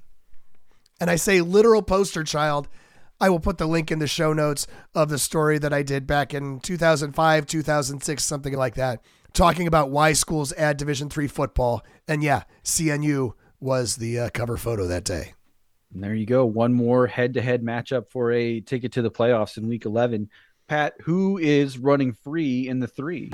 [0.99, 2.69] And I say literal poster child.
[3.19, 6.07] I will put the link in the show notes of the story that I did
[6.07, 9.01] back in 2005, 2006, something like that
[9.33, 11.85] talking about why schools add Division three football.
[12.07, 15.33] And yeah, CNU was the uh, cover photo that day.
[15.93, 16.45] And there you go.
[16.45, 20.29] One more head to head matchup for a ticket to the playoffs in week 11.
[20.67, 23.29] Pat, who is running free in the three?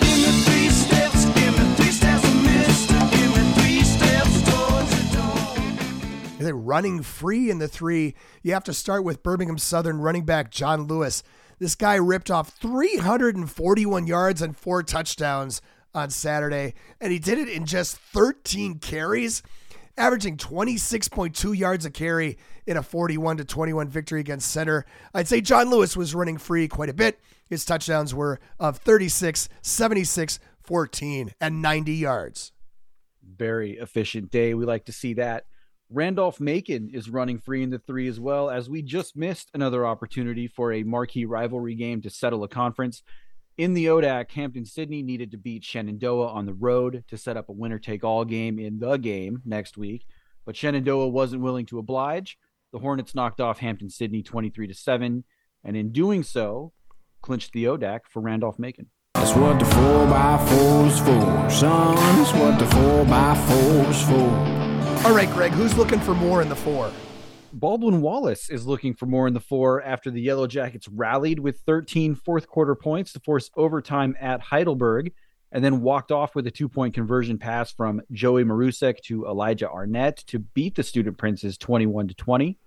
[6.39, 8.15] They're running free in the three.
[8.41, 11.21] You have to start with Birmingham Southern running back John Lewis.
[11.59, 15.61] This guy ripped off 341 yards and four touchdowns
[15.97, 19.41] on Saturday, and he did it in just 13 carries,
[19.97, 22.37] averaging 26.2 yards a carry
[22.67, 24.85] in a 41 to 21 victory against Center.
[25.15, 27.19] I'd say John Lewis was running free quite a bit.
[27.49, 32.51] His touchdowns were of 36, 76, 14, and 90 yards.
[33.23, 34.53] Very efficient day.
[34.53, 35.45] We like to see that.
[35.89, 39.85] Randolph Macon is running free in the three as well, as we just missed another
[39.85, 43.01] opportunity for a marquee rivalry game to settle a conference.
[43.57, 47.53] In the ODAC, Hampden-Sydney needed to beat Shenandoah on the road to set up a
[47.53, 50.05] winner take all game in the game next week,
[50.45, 52.37] but Shenandoah wasn't willing to oblige.
[52.71, 55.23] The Hornets knocked off Hampden-Sydney 23 to 7,
[55.63, 56.71] and in doing so,
[57.23, 58.91] clinched the ODAC for Randolph Macon.
[59.15, 61.95] That's what the 4x4 is for, son.
[61.95, 65.07] That's what the 4x4 is for.
[65.07, 66.91] All right, Greg, who's looking for more in the four?
[67.53, 71.59] Baldwin Wallace is looking for more in the four after the Yellow Jackets rallied with
[71.65, 75.13] 13 fourth quarter points to force overtime at Heidelberg
[75.51, 79.69] and then walked off with a two point conversion pass from Joey Marusek to Elijah
[79.69, 82.57] Arnett to beat the Student Princes 21 to 20.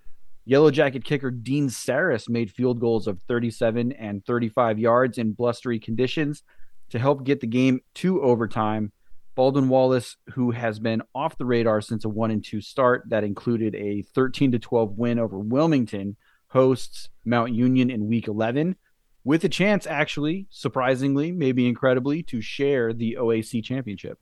[0.46, 5.78] Yellow Jacket kicker Dean Saris made field goals of 37 and 35 yards in blustery
[5.78, 6.42] conditions
[6.88, 8.92] to help get the game to overtime.
[9.40, 13.24] Baldwin Wallace, who has been off the radar since a 1 and 2 start that
[13.24, 16.16] included a 13 to 12 win over Wilmington,
[16.48, 18.76] hosts Mount Union in week 11
[19.24, 24.18] with a chance actually, surprisingly, maybe incredibly to share the OAC championship.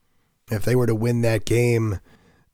[0.52, 1.98] If they were to win that game,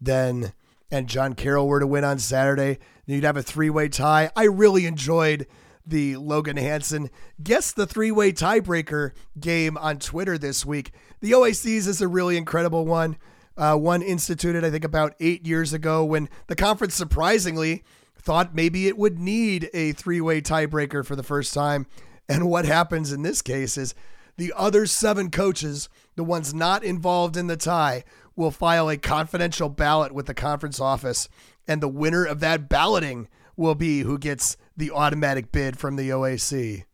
[0.00, 0.54] then
[0.90, 4.30] and John Carroll were to win on Saturday, you'd have a three way tie.
[4.34, 5.46] I really enjoyed
[5.86, 7.10] the Logan Hanson
[7.42, 10.92] guess the three way tiebreaker game on Twitter this week.
[11.20, 13.16] The OACs is a really incredible one.
[13.56, 17.84] Uh, one instituted, I think, about eight years ago when the conference surprisingly
[18.16, 21.86] thought maybe it would need a three way tiebreaker for the first time.
[22.28, 23.94] And what happens in this case is
[24.36, 28.04] the other seven coaches, the ones not involved in the tie,
[28.34, 31.28] will file a confidential ballot with the conference office,
[31.68, 36.10] and the winner of that balloting will be who gets the automatic bid from the
[36.10, 36.84] OAC.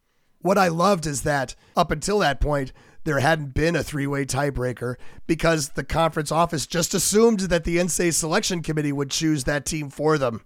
[0.41, 2.73] What I loved is that up until that point,
[3.05, 4.97] there hadn't been a three way tiebreaker
[5.27, 9.91] because the conference office just assumed that the NSA selection committee would choose that team
[9.91, 10.43] for them.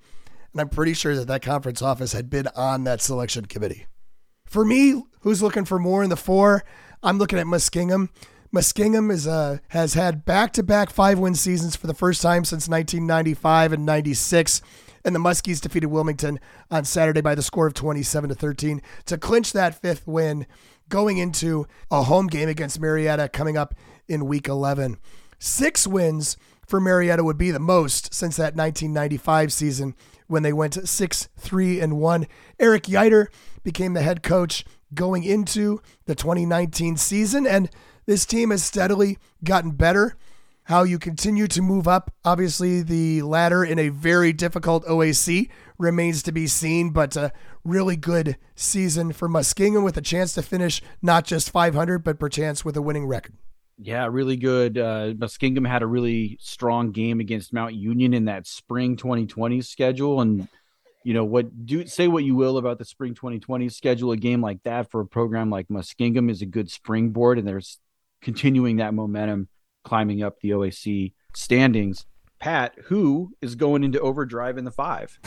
[0.53, 3.87] And I'm pretty sure that that conference office had been on that selection committee.
[4.47, 6.65] For me, who's looking for more in the four?
[7.03, 8.09] I'm looking at Muskingum.
[8.55, 13.85] Muskingum is uh, has had back-to-back five-win seasons for the first time since 1995 and
[13.85, 14.63] 96,
[15.05, 16.41] and the Muskies defeated Wilmington
[16.71, 20.47] on Saturday by the score of 27 to 13 to clinch that fifth win,
[20.89, 23.75] going into a home game against Marietta coming up
[24.09, 24.99] in Week 11.
[25.39, 26.37] Six wins
[26.67, 29.95] for Marietta would be the most since that 1995 season
[30.27, 32.27] when they went 6 3 and 1.
[32.59, 33.27] Eric Yeiter
[33.63, 37.47] became the head coach going into the 2019 season.
[37.47, 37.69] And
[38.07, 40.17] this team has steadily gotten better.
[40.69, 46.23] How you continue to move up, obviously, the ladder in a very difficult OAC remains
[46.23, 47.33] to be seen, but a
[47.65, 52.65] really good season for Muskingum with a chance to finish not just 500, but perchance
[52.65, 53.35] with a winning record.
[53.77, 54.79] Yeah, really good.
[54.79, 60.23] Uh, Muskingum had a really strong game against Mount Union in that spring 2020 schedule,
[60.23, 60.49] and
[61.03, 64.41] you know what do say what you will about the spring 2020 schedule a game
[64.41, 67.79] like that for a program like muskingum is a good springboard and there's
[68.23, 69.47] continuing that momentum
[69.85, 72.07] climbing up the oac standings
[72.39, 75.19] pat who is going into overdrive in the five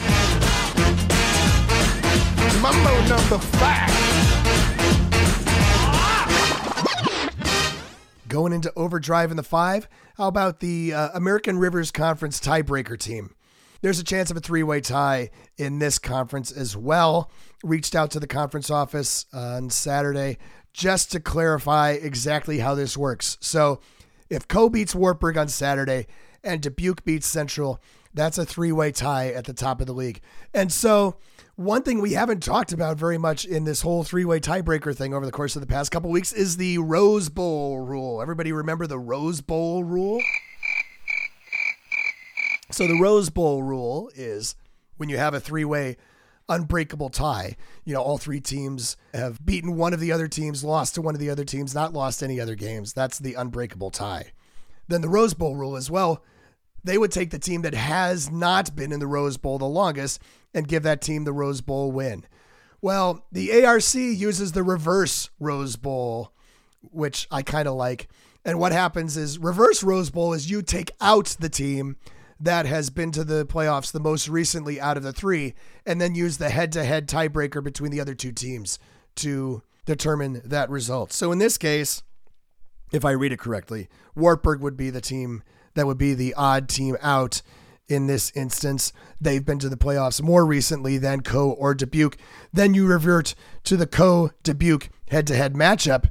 [2.62, 4.18] Mambo number five.
[8.28, 9.88] Going into overdrive in the five,
[10.18, 13.36] how about the uh, American Rivers Conference tiebreaker team?
[13.82, 17.32] There's a chance of a three way tie in this conference as well.
[17.64, 20.40] Reached out to the conference office on Saturday
[20.74, 23.38] just to clarify exactly how this works.
[23.40, 23.80] So
[24.30, 26.08] if Coe beats Wartburg on Saturday
[26.44, 27.82] and Dubuque beats Central,
[28.14, 30.22] that's a three way tie at the top of the league.
[30.54, 31.18] And so,
[31.56, 35.14] one thing we haven't talked about very much in this whole three way tiebreaker thing
[35.14, 38.22] over the course of the past couple weeks is the Rose Bowl rule.
[38.22, 40.22] Everybody remember the Rose Bowl rule?
[42.72, 44.56] So the Rose Bowl rule is
[44.98, 45.98] when you have a three-way
[46.50, 50.96] unbreakable tie, you know, all three teams have beaten one of the other teams, lost
[50.96, 52.94] to one of the other teams, not lost any other games.
[52.94, 54.32] That's the unbreakable tie.
[54.88, 56.24] Then the Rose Bowl rule as well,
[56.84, 60.22] they would take the team that has not been in the Rose Bowl the longest
[60.54, 62.26] and give that team the Rose Bowl win.
[62.82, 66.32] Well, the ARC uses the reverse Rose Bowl,
[66.82, 68.08] which I kind of like.
[68.46, 71.98] And what happens is reverse Rose Bowl is you take out the team
[72.40, 75.54] that has been to the playoffs the most recently out of the three,
[75.86, 78.80] and then use the head to head tiebreaker between the other two teams
[79.16, 81.12] to determine that result.
[81.14, 82.04] So in this case,
[82.92, 86.70] if I read it correctly, Wartburg would be the team that would be the odd
[86.70, 87.42] team out
[87.88, 88.92] in this instance.
[89.20, 92.18] They've been to the playoffs more recently than Coe or Dubuque.
[92.52, 96.10] Then you revert to the Coe Dubuque head to head matchup,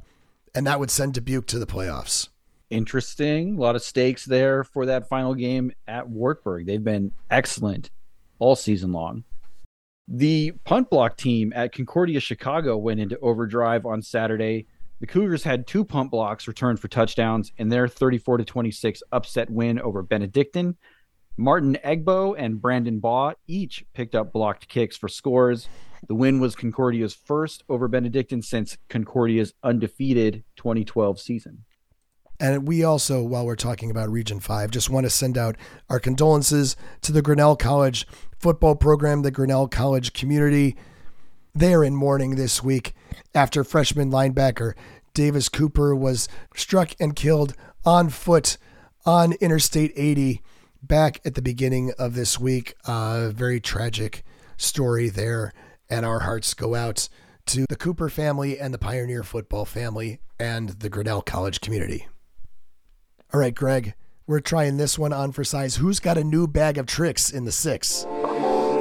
[0.55, 2.29] and that would send Dubuque to the playoffs
[2.69, 3.57] interesting.
[3.57, 6.65] A lot of stakes there for that final game at Wartburg.
[6.65, 7.89] They've been excellent
[8.39, 9.23] all season long.
[10.07, 14.67] The punt block team at Concordia Chicago went into overdrive on Saturday.
[14.99, 19.49] The Cougars had two punt blocks returned for touchdowns in their 34 to 26 upset
[19.49, 20.77] win over Benedictine.
[21.35, 25.67] Martin Egbo and Brandon Baugh each picked up blocked kicks for scores.
[26.07, 31.65] The win was Concordia's first over Benedictine since Concordia's undefeated 2012 season.
[32.39, 35.55] And we also, while we're talking about Region 5, just want to send out
[35.89, 38.07] our condolences to the Grinnell College
[38.37, 40.75] football program, the Grinnell College community.
[41.55, 42.93] They are in mourning this week
[43.33, 44.73] after freshman linebacker
[45.17, 48.59] Davis Cooper was struck and killed on foot
[49.03, 50.43] on Interstate 80
[50.83, 52.75] back at the beginning of this week.
[52.87, 54.23] A uh, very tragic
[54.57, 55.53] story there.
[55.89, 57.09] And our hearts go out
[57.47, 62.07] to the Cooper family and the Pioneer football family and the Grinnell College community.
[63.33, 63.93] All right, Greg,
[64.25, 65.75] we're trying this one on for size.
[65.75, 68.07] Who's got a new bag of tricks in the six?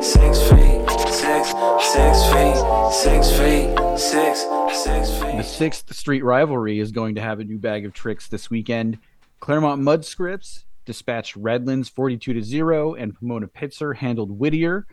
[0.01, 4.47] Six feet, six, six feet, six feet, six,
[4.85, 5.37] six feet.
[5.37, 8.99] The sixth street rivalry is going to have a new bag of tricks this weekend.
[9.41, 14.87] Claremont-Mudd-Scripps dispatched Redlands 42 to 0, and Pomona Pitzer handled Whittier.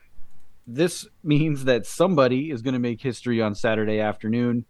[0.66, 4.66] This means that somebody is going to make history on Saturday afternoon.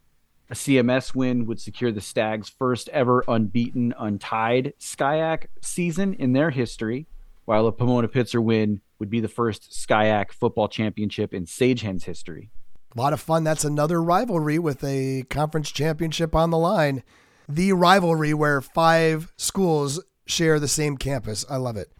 [0.50, 6.52] A CMS win would secure the Stags' first ever unbeaten, untied SCIAC season in their
[6.52, 7.08] history,
[7.46, 12.50] while a Pomona Pitzer win would be the first SCIAC football championship in Sagehen's history.
[12.96, 13.44] A lot of fun.
[13.44, 17.04] That's another rivalry with a conference championship on the line.
[17.50, 21.46] The rivalry where five schools share the same campus.
[21.50, 21.92] I love it.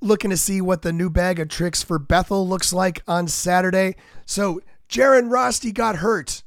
[0.00, 3.94] Looking to see what the new bag of tricks for Bethel looks like on Saturday.
[4.26, 6.42] So, Jaron Roste got hurt.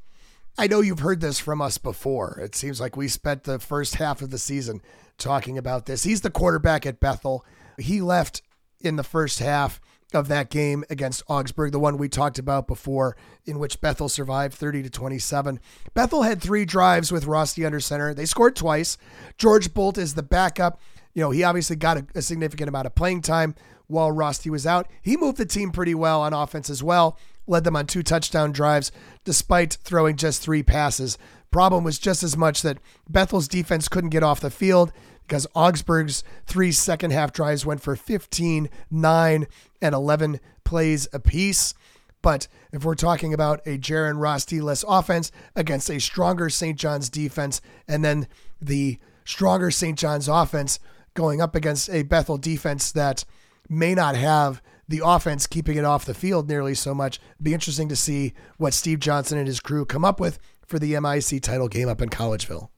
[0.59, 2.37] I know you've heard this from us before.
[2.43, 4.81] It seems like we spent the first half of the season
[5.17, 6.03] talking about this.
[6.03, 7.45] He's the quarterback at Bethel.
[7.77, 8.41] He left
[8.81, 9.79] in the first half
[10.13, 14.53] of that game against Augsburg, the one we talked about before, in which Bethel survived
[14.53, 15.61] 30 to 27.
[15.93, 18.13] Bethel had three drives with Roste under center.
[18.13, 18.97] They scored twice.
[19.37, 20.81] George Bolt is the backup.
[21.13, 23.55] You know, he obviously got a, a significant amount of playing time
[23.87, 24.89] while Roste was out.
[25.01, 27.17] He moved the team pretty well on offense as well
[27.49, 28.91] led them on two touchdown drives
[29.25, 31.17] despite throwing just three passes.
[31.51, 32.77] Problem was just as much that
[33.09, 34.91] Bethel's defense couldn't get off the field
[35.27, 39.47] because Augsburg's three second half drives went for 15, 9,
[39.81, 41.73] and 11 plays apiece.
[42.21, 46.77] But if we're talking about a Jaron Roste less offense against a stronger St.
[46.77, 48.27] John's defense, and then
[48.61, 49.97] the stronger St.
[49.97, 50.79] John's offense
[51.13, 53.23] going up against a Bethel defense that
[53.69, 57.19] may not have the offense keeping it off the field nearly so much.
[57.41, 60.93] Be interesting to see what Steve Johnson and his crew come up with for the
[60.93, 62.69] MIAC title game up in Collegeville.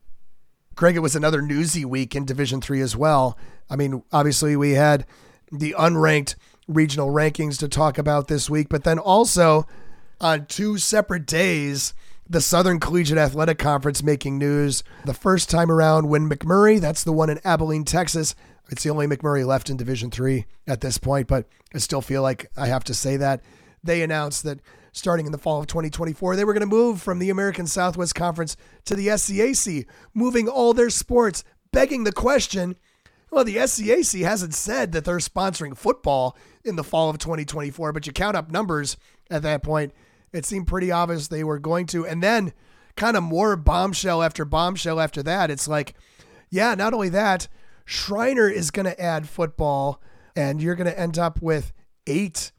[0.76, 3.38] Greg, it was another newsy week in Division Three as well.
[3.70, 5.06] I mean, obviously we had
[5.52, 6.36] the unranked
[6.68, 9.66] regional rankings to talk about this week, but then also
[10.20, 11.94] on two separate days,
[12.30, 14.84] the Southern Collegiate Athletic Conference making news.
[15.06, 18.36] The first time around when McMurry, that's the one in Abilene, Texas,
[18.72, 22.22] it's the only McMurry left in Division Three at this point, but I still feel
[22.22, 23.42] like I have to say that.
[23.84, 24.60] They announced that
[24.92, 28.16] starting in the fall of 2024, they were going to move from the American Southwest
[28.16, 32.76] Conference to the SCAC, moving all their sports, begging the question
[33.32, 38.06] well, the SCAC hasn't said that they're sponsoring football in the fall of 2024, but
[38.06, 38.98] you count up numbers
[39.30, 39.94] at that point,
[40.34, 42.06] it seemed pretty obvious they were going to.
[42.06, 42.52] And then,
[42.98, 45.96] kind of more bombshell after bombshell after that, it's like,
[46.50, 47.48] yeah, not only that,
[47.86, 50.02] Schreiner is going to add football,
[50.36, 51.74] and you're going to end up with
[52.08, 52.52] eight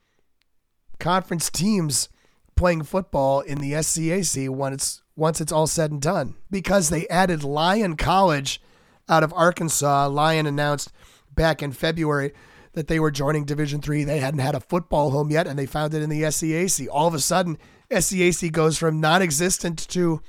[0.99, 2.09] conference teams
[2.55, 7.07] playing football in the SCAC when it's once it's all said and done because they
[7.09, 8.63] added Lyon College
[9.09, 10.07] out of Arkansas.
[10.09, 10.93] Lyon announced
[11.35, 12.33] back in February
[12.73, 14.05] that they were joining Division Three.
[14.05, 16.89] They hadn't had a football home yet, and they found it in the SCAC.
[16.91, 17.59] All of a sudden,
[17.91, 20.23] SCAC goes from non-existent to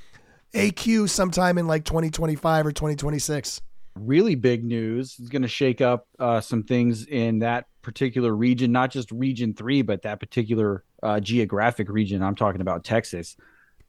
[0.53, 3.61] AQ sometime in like 2025 or 2026
[3.95, 8.71] really big news is going to shake up uh, some things in that particular region,
[8.71, 12.21] not just region three, but that particular uh, geographic region.
[12.23, 13.35] I'm talking about Texas.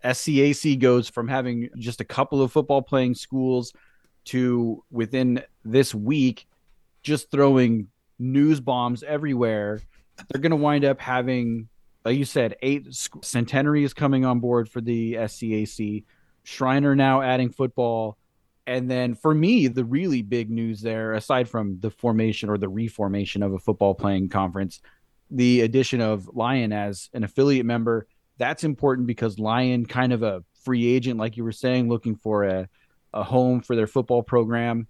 [0.05, 3.73] SCAC goes from having just a couple of football playing schools
[4.27, 6.47] to within this week
[7.03, 7.89] just throwing
[8.19, 9.81] news bombs everywhere.
[10.29, 11.69] They're going to wind up having,
[12.05, 12.87] like you said, eight
[13.23, 16.05] centenary is coming on board for the SCAC.
[16.45, 18.19] Schreiner now adding football
[18.67, 22.69] and then for me, the really big news there, aside from the formation or the
[22.69, 24.81] reformation of a football playing conference,
[25.31, 28.07] the addition of Lyon as an affiliate member,
[28.39, 32.45] that's important because Lyon, kind of a free agent, like you were saying, looking for
[32.45, 32.69] a,
[33.13, 34.89] a home for their football program.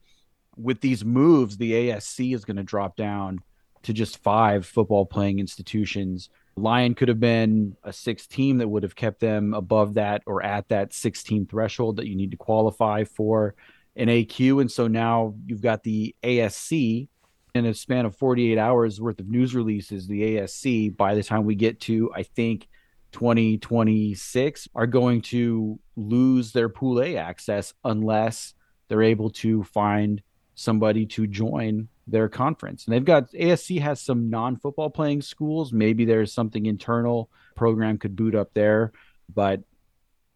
[0.57, 3.41] With these moves, the ASC is going to drop down
[3.83, 6.31] to just five football playing institutions.
[6.57, 10.43] Lyon could have been a sixth team that would have kept them above that or
[10.43, 13.55] at that 16 threshold that you need to qualify for
[13.97, 14.61] an AQ.
[14.61, 17.09] And so now you've got the ASC
[17.55, 21.45] in a span of 48 hours worth of news releases, the ASC, by the time
[21.45, 22.69] we get to, I think,
[23.13, 28.55] 2026, are going to lose their Pool A access unless
[28.89, 30.21] they're able to find
[30.57, 32.85] somebody to join their conference.
[32.85, 35.73] And they've got ASC has some non football playing schools.
[35.73, 38.93] Maybe there's something internal program could boot up there,
[39.33, 39.63] but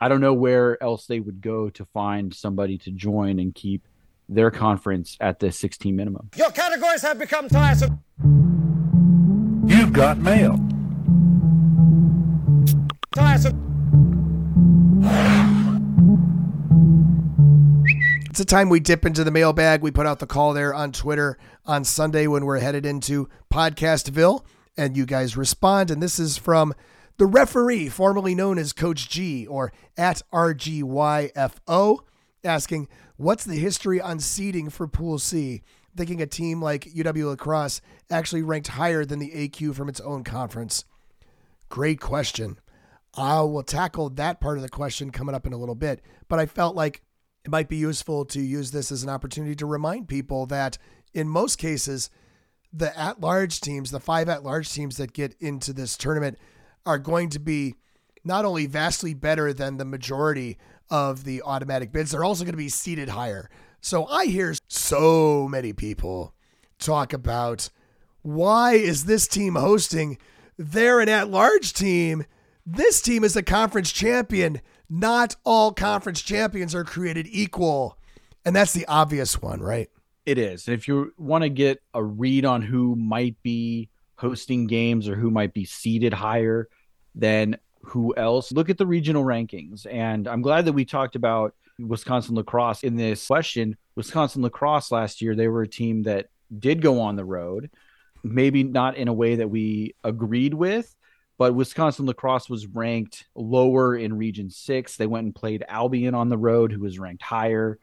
[0.01, 3.87] I don't know where else they would go to find somebody to join and keep
[4.29, 6.31] their conference at the 16 minimum.
[6.37, 8.03] Your categories have become tiresome.
[9.67, 10.59] You've got mail.
[13.15, 13.65] Tiresome.
[18.31, 19.83] It's a time we dip into the mailbag.
[19.83, 21.39] We put out the call there on Twitter
[21.69, 24.43] on Sunday when we're headed into Podcastville,
[24.77, 25.91] and you guys respond.
[25.91, 26.75] And this is from
[27.19, 31.99] the referee, formerly known as Coach G or at RGYFO,
[32.43, 35.63] asking, What's the history on seeding for Pool C?
[35.95, 40.01] Thinking a team like UW La Crosse actually ranked higher than the AQ from its
[40.01, 40.85] own conference.
[41.69, 42.59] Great question.
[43.15, 46.39] I will tackle that part of the question coming up in a little bit, but
[46.39, 47.03] I felt like
[47.45, 50.79] it might be useful to use this as an opportunity to remind people that
[51.15, 52.11] in most cases,
[52.73, 56.39] the at large teams, the five at large teams that get into this tournament,
[56.85, 57.75] are going to be
[58.25, 60.59] not only vastly better than the majority
[60.91, 63.49] of the automatic bids, they're also going to be seated higher.
[63.81, 66.35] So I hear so many people
[66.79, 67.71] talk about
[68.23, 70.19] why is this team hosting?
[70.57, 72.25] They're an at large team.
[72.67, 74.61] This team is a conference champion.
[74.91, 77.97] Not all conference champions are created equal.
[78.45, 79.89] And that's the obvious one, right?
[80.29, 80.69] It is.
[80.69, 85.31] If you want to get a read on who might be hosting games or who
[85.31, 86.69] might be seated higher,
[87.15, 88.53] than who else?
[88.53, 89.87] Look at the regional rankings.
[89.91, 93.79] And I'm glad that we talked about Wisconsin La Crosse in this question.
[93.95, 96.27] Wisconsin La Crosse last year, they were a team that
[96.59, 97.71] did go on the road,
[98.23, 100.95] maybe not in a way that we agreed with,
[101.39, 104.97] but Wisconsin La Crosse was ranked lower in Region 6.
[104.99, 107.79] They went and played Albion on the road, who was ranked higher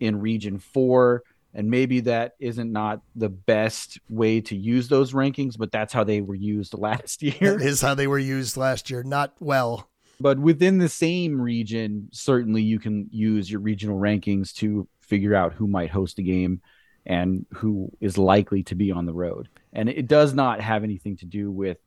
[0.00, 1.22] in Region 4
[1.54, 6.04] and maybe that isn't not the best way to use those rankings but that's how
[6.04, 7.58] they were used last year.
[7.58, 9.02] That is how they were used last year.
[9.02, 9.88] Not well.
[10.20, 15.52] But within the same region certainly you can use your regional rankings to figure out
[15.52, 16.60] who might host a game
[17.04, 19.48] and who is likely to be on the road.
[19.72, 21.78] And it does not have anything to do with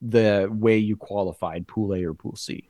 [0.00, 2.68] the way you qualified pool A or pool C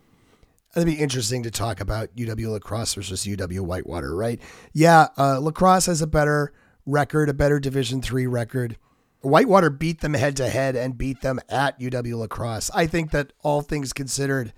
[0.78, 4.40] It'd be interesting to talk about UW La Crosse versus UW Whitewater, right?
[4.72, 6.52] Yeah, uh, La Crosse has a better
[6.86, 8.76] record, a better Division three record.
[9.20, 12.70] Whitewater beat them head to head and beat them at UW La Crosse.
[12.72, 14.52] I think that all things considered,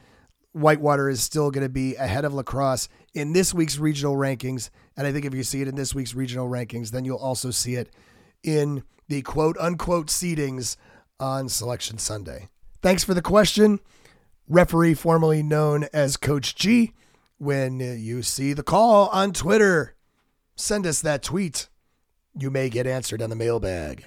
[0.52, 4.68] Whitewater is still going to be ahead of La Crosse in this week's regional rankings.
[4.98, 7.50] And I think if you see it in this week's regional rankings, then you'll also
[7.50, 7.88] see it
[8.42, 10.76] in the quote unquote seedings
[11.18, 12.48] on Selection Sunday.
[12.82, 13.80] Thanks for the question
[14.50, 16.92] referee formerly known as Coach G.
[17.38, 19.94] When you see the call on Twitter,
[20.56, 21.68] send us that tweet.
[22.38, 24.04] You may get answered on the mailbag.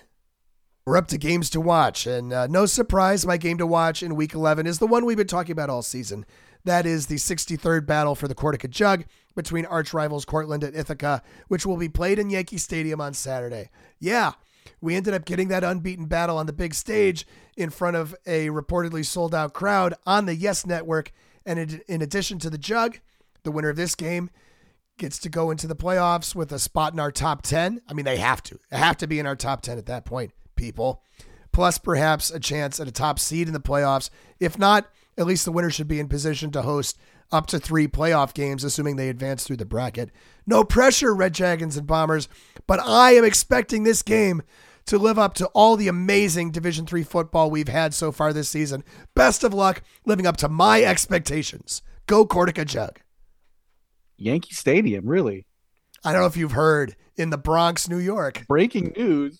[0.85, 4.15] We're up to games to watch, and uh, no surprise, my game to watch in
[4.15, 6.25] week 11 is the one we've been talking about all season.
[6.65, 11.23] That is the 63rd battle for the Cortaca Jug between arch rivals Cortland and Ithaca,
[11.47, 13.69] which will be played in Yankee Stadium on Saturday.
[13.99, 14.33] Yeah,
[14.81, 18.47] we ended up getting that unbeaten battle on the big stage in front of a
[18.47, 21.11] reportedly sold out crowd on the Yes Network.
[21.45, 22.99] And in addition to the jug,
[23.43, 24.29] the winner of this game
[24.97, 27.81] gets to go into the playoffs with a spot in our top 10.
[27.89, 28.59] I mean, they have to.
[28.69, 31.01] They have to be in our top 10 at that point, people.
[31.51, 34.09] Plus, perhaps a chance at a top seed in the playoffs.
[34.39, 34.87] If not,
[35.17, 36.97] at least the winner should be in position to host
[37.31, 40.09] up to three playoff games, assuming they advance through the bracket.
[40.45, 42.27] No pressure, Red Dragons and Bombers,
[42.67, 44.43] but I am expecting this game
[44.85, 48.49] to live up to all the amazing Division 3 football we've had so far this
[48.49, 48.83] season.
[49.15, 51.81] Best of luck living up to my expectations.
[52.05, 52.99] Go Cortaca Jug.
[54.17, 55.45] Yankee Stadium, really.
[56.03, 58.45] I don't know if you've heard in the Bronx, New York.
[58.47, 59.39] Breaking news.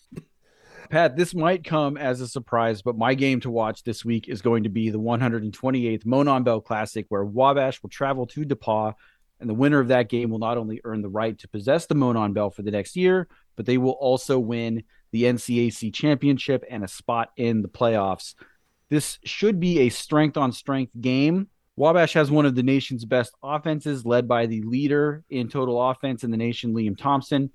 [0.94, 4.44] Pat, this might come as a surprise, but my game to watch this week is
[4.44, 8.94] going to be the 128th Monon Bell Classic, where Wabash will travel to DePauw,
[9.39, 11.96] and the winner of that game will not only earn the right to possess the
[11.96, 16.84] Monon Bell for the next year, but they will also win the NCAC championship and
[16.84, 18.36] a spot in the playoffs.
[18.89, 21.48] This should be a strength on strength game.
[21.76, 26.24] Wabash has one of the nation's best offenses, led by the leader in total offense
[26.24, 27.50] in the nation, Liam Thompson.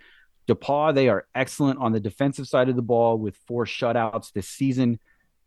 [0.48, 4.48] DePauw, they are excellent on the defensive side of the ball with four shutouts this
[4.48, 4.98] season.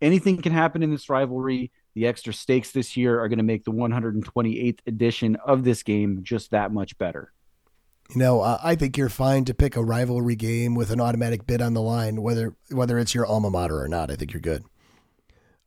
[0.01, 1.71] Anything can happen in this rivalry.
[1.95, 6.19] The extra stakes this year are going to make the 128th edition of this game
[6.23, 7.33] just that much better.
[8.11, 11.61] You know, I think you're fine to pick a rivalry game with an automatic bid
[11.61, 14.11] on the line, whether whether it's your alma mater or not.
[14.11, 14.65] I think you're good.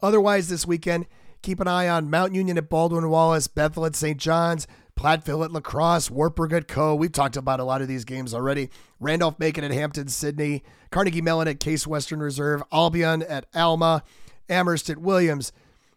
[0.03, 1.07] Otherwise, this weekend,
[1.41, 4.18] keep an eye on Mount Union at Baldwin Wallace, Bethel at St.
[4.18, 6.95] John's, Platteville at La Crosse, Wartburg at Coe.
[6.95, 8.68] We've talked about a lot of these games already.
[9.05, 14.02] Randolph Macon at Hampden, Sydney, Carnegie Mellon at Case Western Reserve, Albion at Alma,
[14.48, 15.52] Amherst at Williams,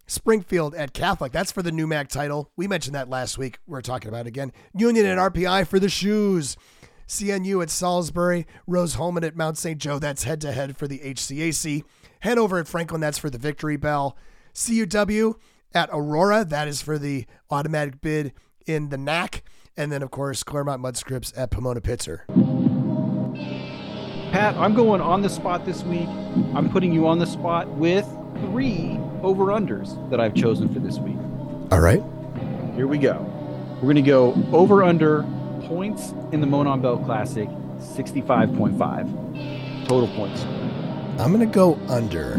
[0.05, 1.32] Springfield at Catholic.
[1.32, 2.51] That's for the NEWMAC title.
[2.55, 3.60] We mentioned that last week.
[3.66, 4.51] We're talking about it again.
[4.74, 6.58] Union at RPI for the shoes.
[7.08, 9.80] CNU at Salisbury, Rose-Hulman at Mount St.
[9.80, 9.97] Joe.
[9.97, 11.86] That's head to head for the HCAC.
[12.22, 12.99] Hanover at Franklin.
[12.99, 14.18] That's for the Victory Bell.
[14.53, 15.36] CUW
[15.74, 16.43] at Aurora.
[16.43, 18.34] That is for the automatic bid
[18.66, 19.43] in the NAC.
[19.78, 22.66] And then, of course, Claremont-Mudd-Scripps at Pomona Pitzer.
[24.38, 26.08] Pat, I'm going on the spot this week.
[26.54, 28.06] I'm putting you on the spot with
[28.42, 31.18] three over unders that I've chosen for this week.
[31.72, 32.04] All right.
[32.76, 33.16] Here we go.
[33.78, 35.24] We're going to go over under
[35.64, 40.44] points in the Monon Bell Classic 65.5 total points.
[41.20, 42.36] I'm going to go under.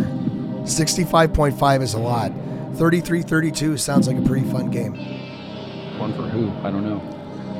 [0.62, 2.30] 65.5 is a lot.
[2.74, 4.94] 33 32 sounds like a pretty fun game.
[5.98, 6.48] One for who?
[6.64, 7.00] I don't know.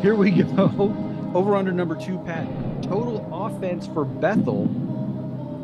[0.01, 0.95] Here we go.
[1.35, 2.47] Over under number two, Pat.
[2.89, 4.67] Total offense for Bethel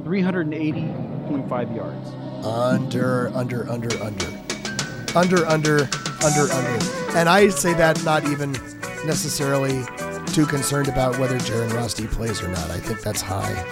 [0.05, 2.09] 380.5 yards.
[2.45, 4.27] Under, under, under, under.
[5.17, 5.89] Under, under,
[6.23, 7.17] under, under.
[7.17, 8.53] And I say that not even
[9.07, 9.83] necessarily
[10.35, 12.71] too concerned about whether Jaron Rusty plays or not.
[12.71, 13.65] I think that's high.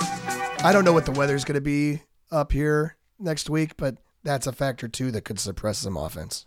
[0.65, 4.47] I don't know what the weather's going to be up here next week, but that's
[4.47, 6.47] a factor too that could suppress some offense.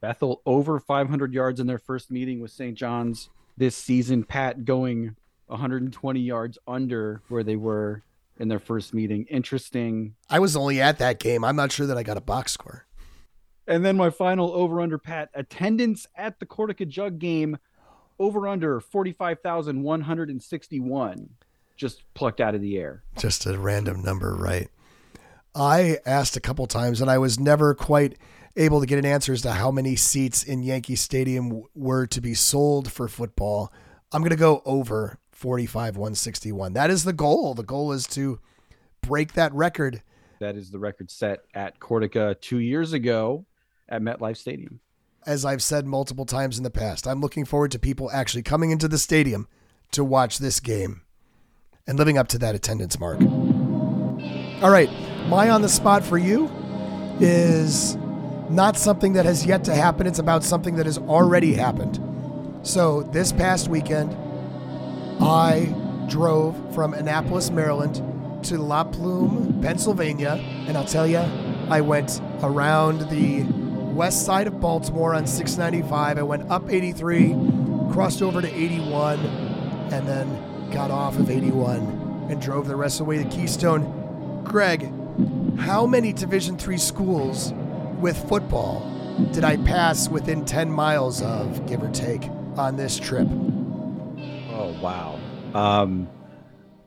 [0.00, 2.76] Bethel over 500 yards in their first meeting with St.
[2.76, 4.24] John's this season.
[4.24, 5.16] Pat going
[5.52, 8.02] 120 yards under where they were
[8.38, 9.26] in their first meeting.
[9.30, 10.14] Interesting.
[10.28, 11.44] I was only at that game.
[11.44, 12.86] I'm not sure that I got a box score.
[13.66, 17.58] And then my final over under Pat attendance at the Cortaca Jug game
[18.18, 21.28] over under 45,161
[21.76, 23.02] just plucked out of the air.
[23.18, 24.68] Just a random number, right?
[25.54, 28.16] I asked a couple times and I was never quite
[28.56, 32.20] able to get an answer as to how many seats in Yankee Stadium were to
[32.20, 33.72] be sold for football.
[34.12, 36.72] I'm going to go over 45 161.
[36.74, 37.54] That is the goal.
[37.54, 38.38] The goal is to
[39.00, 40.00] break that record.
[40.38, 43.44] That is the record set at Cortaca 2 years ago
[43.88, 44.78] at MetLife Stadium.
[45.26, 48.70] As I've said multiple times in the past, I'm looking forward to people actually coming
[48.70, 49.48] into the stadium
[49.90, 51.02] to watch this game
[51.88, 53.20] and living up to that attendance mark.
[54.62, 54.90] All right,
[55.26, 56.48] my on the spot for you
[57.18, 57.96] is
[58.48, 60.06] not something that has yet to happen.
[60.06, 61.98] It's about something that has already happened.
[62.62, 64.16] So this past weekend,
[65.22, 65.72] I
[66.08, 68.02] drove from Annapolis, Maryland
[68.44, 70.32] to La Plume, Pennsylvania.
[70.66, 71.18] And I'll tell you,
[71.70, 73.44] I went around the
[73.92, 76.18] west side of Baltimore on 695.
[76.18, 77.36] I went up 83,
[77.92, 79.20] crossed over to 81,
[79.92, 84.42] and then got off of 81 and drove the rest of the way to Keystone.
[84.42, 84.90] Greg,
[85.60, 87.52] how many Division three schools
[88.00, 88.88] with football
[89.32, 93.28] did I pass within 10 miles of, give or take, on this trip?
[94.82, 95.20] Wow.
[95.54, 96.08] Um,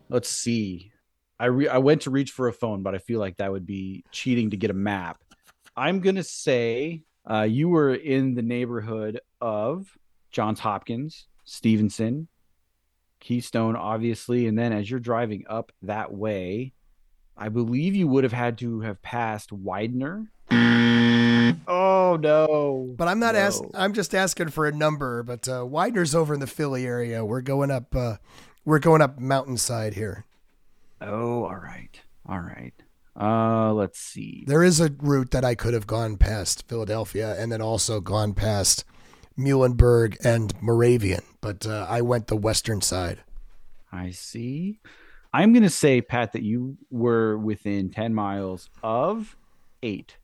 [0.09, 0.91] let's see.
[1.39, 3.65] I, re- I went to reach for a phone, but I feel like that would
[3.65, 5.23] be cheating to get a map.
[5.77, 9.87] I'm to say uh, you were in the neighborhood of
[10.31, 12.27] Johns Hopkins, Stevenson,
[13.21, 14.47] Keystone, obviously.
[14.47, 16.73] And then as you're driving up that way,
[17.37, 20.31] I believe you would have had to have passed Widener.
[21.67, 22.93] Oh no!
[22.95, 23.41] But I'm not no.
[23.41, 23.71] asking.
[23.73, 25.23] I'm just asking for a number.
[25.23, 27.25] But uh, Widener's over in the Philly area.
[27.25, 27.95] We're going up.
[27.95, 28.17] Uh,
[28.63, 30.25] we're going up mountainside here.
[31.01, 32.73] Oh, all right, all right.
[33.19, 34.43] Uh, let's see.
[34.45, 38.33] There is a route that I could have gone past Philadelphia and then also gone
[38.33, 38.83] past
[39.37, 43.23] Muhlenberg and Moravian, but uh, I went the western side.
[43.91, 44.79] I see.
[45.33, 49.35] I'm going to say, Pat, that you were within 10 miles of
[49.83, 50.17] eight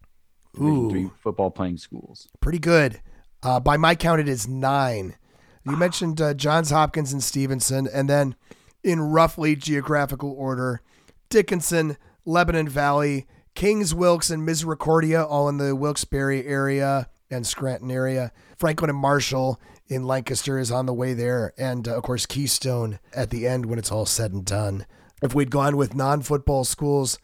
[0.54, 2.28] Division three football playing schools.
[2.39, 3.02] Pretty good.
[3.43, 5.16] Uh, by my count, it is nine.
[5.64, 8.36] You mentioned uh, Johns Hopkins and Stevenson, and then
[8.84, 10.82] in roughly geographical order,
[11.30, 18.32] Dickinson, Lebanon Valley, King's, Wilkes, and Misericordia, all in the Wilkes-Barre area and Scranton area.
[18.58, 22.99] Franklin and Marshall in Lancaster is on the way there, and uh, of course Keystone
[23.14, 24.86] at the end when it's all said and done.
[25.22, 27.20] If we'd gone with non-football schools,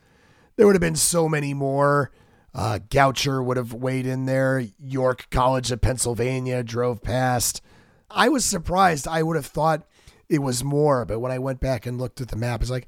[0.55, 2.11] there would have been so many more.
[2.58, 4.66] Uh, Goucher would have weighed in there.
[4.80, 7.62] York College of Pennsylvania drove past.
[8.10, 9.08] I was surprised.
[9.08, 9.88] I would have thought
[10.28, 12.88] it was more, but when I went back and looked at the map, it's like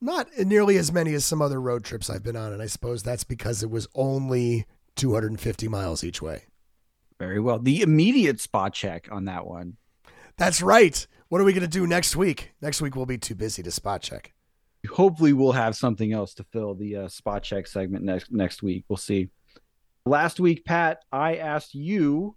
[0.00, 2.54] not nearly as many as some other road trips I've been on.
[2.54, 4.64] And I suppose that's because it was only
[4.96, 6.44] 250 miles each way.
[7.18, 7.58] Very well.
[7.58, 9.76] The immediate spot check on that one.
[10.38, 11.06] That's right.
[11.28, 12.52] What are we going to do next week?
[12.62, 14.32] Next week we'll be too busy to spot check.
[14.88, 18.84] Hopefully, we'll have something else to fill the uh, spot check segment next next week.
[18.88, 19.28] We'll see.
[20.06, 22.36] Last week, Pat, I asked you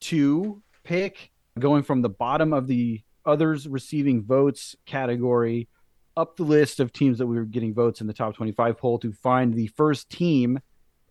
[0.00, 5.68] to pick going from the bottom of the others receiving votes category
[6.16, 8.98] up the list of teams that we were getting votes in the top 25 poll
[8.98, 10.58] to find the first team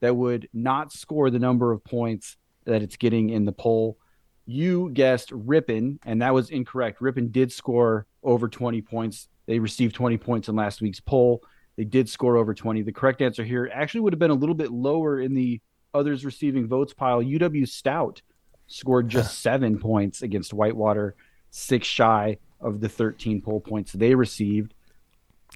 [0.01, 3.97] that would not score the number of points that it's getting in the poll.
[4.45, 7.01] You guessed Ripon, and that was incorrect.
[7.01, 9.28] Ripon did score over 20 points.
[9.45, 11.43] They received 20 points in last week's poll.
[11.77, 12.81] They did score over 20.
[12.83, 15.61] The correct answer here actually would have been a little bit lower in the
[15.93, 17.21] others receiving votes pile.
[17.21, 18.21] UW Stout
[18.67, 21.15] scored just seven points against Whitewater,
[21.51, 24.73] six shy of the 13 poll points they received.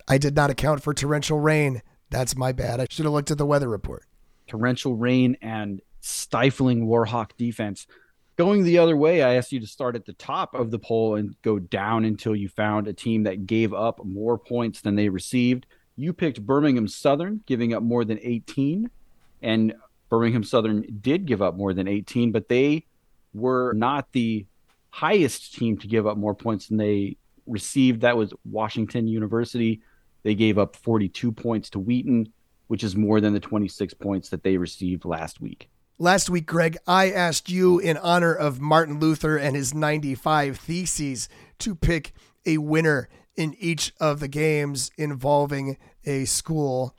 [0.08, 1.82] I did not account for torrential rain.
[2.10, 2.80] That's my bad.
[2.80, 4.06] I should have looked at the weather report.
[4.48, 7.88] Torrential rain and stifling Warhawk defense.
[8.40, 11.16] Going the other way, I asked you to start at the top of the poll
[11.16, 15.10] and go down until you found a team that gave up more points than they
[15.10, 15.66] received.
[15.98, 18.90] You picked Birmingham Southern, giving up more than 18.
[19.42, 19.74] And
[20.08, 22.86] Birmingham Southern did give up more than 18, but they
[23.34, 24.46] were not the
[24.92, 28.00] highest team to give up more points than they received.
[28.00, 29.82] That was Washington University.
[30.24, 32.32] They gave up 42 points to Wheaton,
[32.68, 35.70] which is more than the 26 points that they received last week.
[36.02, 41.28] Last week, Greg, I asked you in honor of Martin Luther and his 95 theses
[41.58, 42.14] to pick
[42.46, 45.76] a winner in each of the games involving
[46.06, 46.96] a school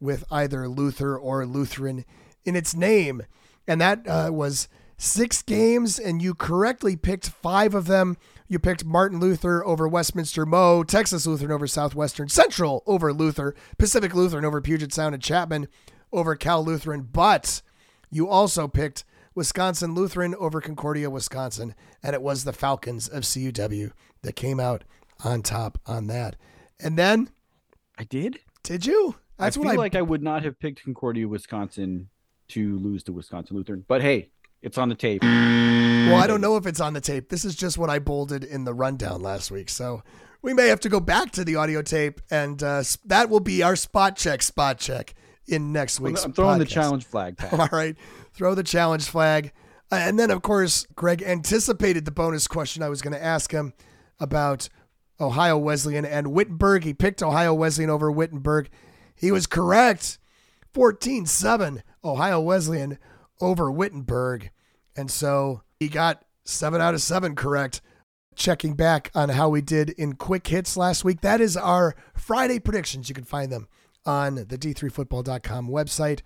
[0.00, 2.04] with either Luther or Lutheran
[2.44, 3.22] in its name.
[3.68, 4.66] And that uh, was
[4.96, 8.16] six games, and you correctly picked five of them.
[8.48, 14.12] You picked Martin Luther over Westminster Mo, Texas Lutheran over Southwestern Central over Luther, Pacific
[14.12, 15.68] Lutheran over Puget Sound and Chapman
[16.12, 17.02] over Cal Lutheran.
[17.02, 17.62] But
[18.14, 19.04] you also picked
[19.34, 23.90] Wisconsin Lutheran over Concordia, Wisconsin, and it was the Falcons of CUW
[24.22, 24.84] that came out
[25.24, 26.36] on top on that.
[26.78, 27.30] And then
[27.98, 28.38] I did.
[28.62, 29.16] Did you?
[29.36, 29.96] That's I feel what I like.
[29.96, 32.08] I would not have picked Concordia, Wisconsin,
[32.48, 33.84] to lose to Wisconsin Lutheran.
[33.88, 34.30] But hey,
[34.62, 35.22] it's on the tape.
[35.24, 37.30] Well, I don't know if it's on the tape.
[37.30, 39.68] This is just what I bolded in the rundown last week.
[39.68, 40.04] So
[40.40, 43.64] we may have to go back to the audio tape, and uh, that will be
[43.64, 44.40] our spot check.
[44.42, 45.14] Spot check
[45.46, 46.24] in next week's.
[46.24, 46.58] I'm throwing podcast.
[46.58, 47.36] the challenge flag.
[47.38, 47.52] Pat.
[47.52, 47.96] All right,
[48.32, 49.52] throw the challenge flag,
[49.92, 53.52] uh, and then of course Greg anticipated the bonus question I was going to ask
[53.52, 53.72] him
[54.20, 54.68] about
[55.20, 56.84] Ohio Wesleyan and Wittenberg.
[56.84, 58.68] He picked Ohio Wesleyan over Wittenberg.
[59.14, 60.18] He was correct.
[60.72, 62.98] 14 7 Ohio Wesleyan
[63.40, 64.50] over Wittenberg.
[64.96, 67.80] And so he got seven out of seven correct.
[68.36, 71.20] Checking back on how we did in quick hits last week.
[71.20, 73.08] That is our Friday predictions.
[73.08, 73.68] You can find them
[74.06, 76.20] on the d3football.com website.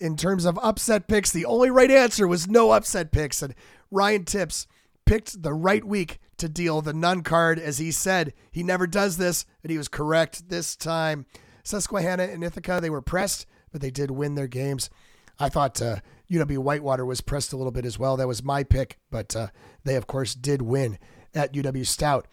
[0.00, 3.42] In terms of upset picks, the only right answer was no upset picks.
[3.42, 3.54] And
[3.90, 4.66] Ryan Tipps
[5.06, 7.58] picked the right week to deal the none card.
[7.58, 11.26] As he said, he never does this, and he was correct this time.
[11.62, 14.90] Susquehanna and Ithaca, they were pressed, but they did win their games.
[15.38, 15.96] I thought uh,
[16.30, 18.16] UW Whitewater was pressed a little bit as well.
[18.16, 19.48] That was my pick, but uh,
[19.84, 20.98] they, of course, did win
[21.34, 22.28] at UW Stout.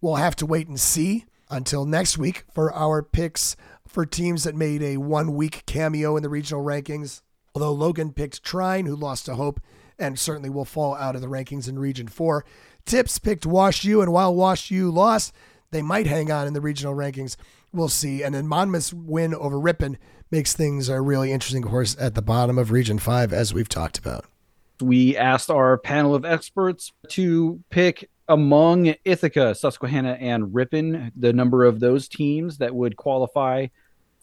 [0.00, 3.56] We'll have to wait and see until next week for our picks
[3.96, 7.22] for teams that made a one week cameo in the regional rankings.
[7.54, 9.58] Although Logan picked Trine, who lost to Hope
[9.98, 12.44] and certainly will fall out of the rankings in Region 4.
[12.84, 15.32] Tipps picked Wash U, and while Wash U lost,
[15.70, 17.36] they might hang on in the regional rankings.
[17.72, 18.22] We'll see.
[18.22, 19.96] And then Monmouth's win over Ripon
[20.30, 23.66] makes things a really interesting, of course, at the bottom of Region 5, as we've
[23.66, 24.26] talked about.
[24.78, 31.64] We asked our panel of experts to pick among Ithaca, Susquehanna, and Ripon the number
[31.64, 33.68] of those teams that would qualify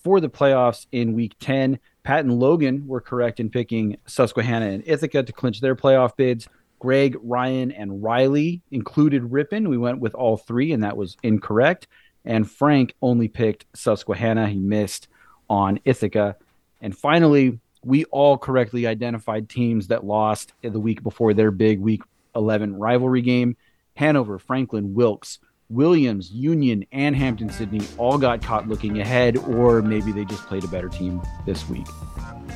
[0.04, 1.80] for the playoffs in week 10.
[2.04, 6.48] Pat and Logan were correct in picking Susquehanna and Ithaca to clinch their playoff bids.
[6.80, 9.70] Greg, Ryan, and Riley included Ripon.
[9.70, 11.88] We went with all three, and that was incorrect.
[12.26, 14.50] And Frank only picked Susquehanna.
[14.50, 15.08] He missed
[15.50, 16.36] on Ithaca.
[16.82, 22.02] And finally, we all correctly identified teams that lost the week before their big week
[22.36, 23.56] 11 rivalry game.
[23.96, 25.40] Hanover, Franklin, Wilkes,
[25.74, 30.68] Williams, Union, and Hampden-Sydney all got caught looking ahead, or maybe they just played a
[30.68, 31.88] better team this week.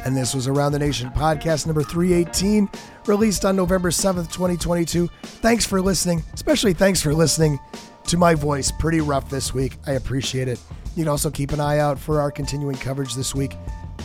[0.06, 2.70] And this was Around the Nation podcast number 318,
[3.08, 5.10] released on November 7th, 2022.
[5.24, 7.60] Thanks for listening, especially thanks for listening
[8.06, 8.72] to my voice.
[8.72, 9.78] Pretty rough this week.
[9.88, 10.60] I appreciate it.
[10.96, 13.56] You can also keep an eye out for our continuing coverage this week.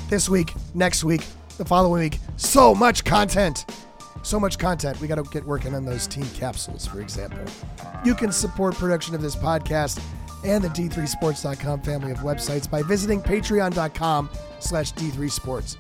[0.09, 1.25] This week, next week,
[1.59, 2.19] the following week.
[2.37, 3.67] So much content.
[4.23, 5.01] So much content.
[5.01, 7.41] We got to get working on those team capsules, for example.
[8.05, 10.01] You can support production of this podcast
[10.45, 14.31] and the D3Sports.com family of websites by visiting patreon.com
[14.61, 15.77] slash D3Sports.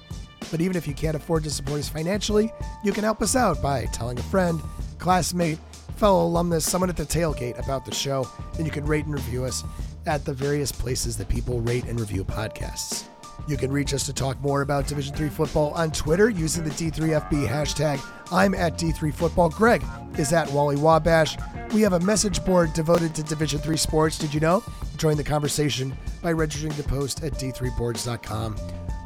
[0.50, 2.52] But even if you can't afford to support us financially,
[2.84, 4.60] you can help us out by telling a friend,
[4.98, 5.58] classmate,
[5.96, 9.44] fellow alumnus, someone at the tailgate about the show, and you can rate and review
[9.44, 9.62] us
[10.06, 13.04] at the various places that people rate and review podcasts.
[13.48, 16.70] You can reach us to talk more about Division 3 football on Twitter using the
[16.70, 18.00] D3FB hashtag.
[18.30, 19.50] I'm at D3 Football.
[19.50, 19.84] Greg
[20.16, 21.36] is at Wally Wabash.
[21.72, 24.16] We have a message board devoted to Division 3 sports.
[24.18, 24.62] Did you know?
[24.96, 28.56] Join the conversation by registering to post at d3boards.com.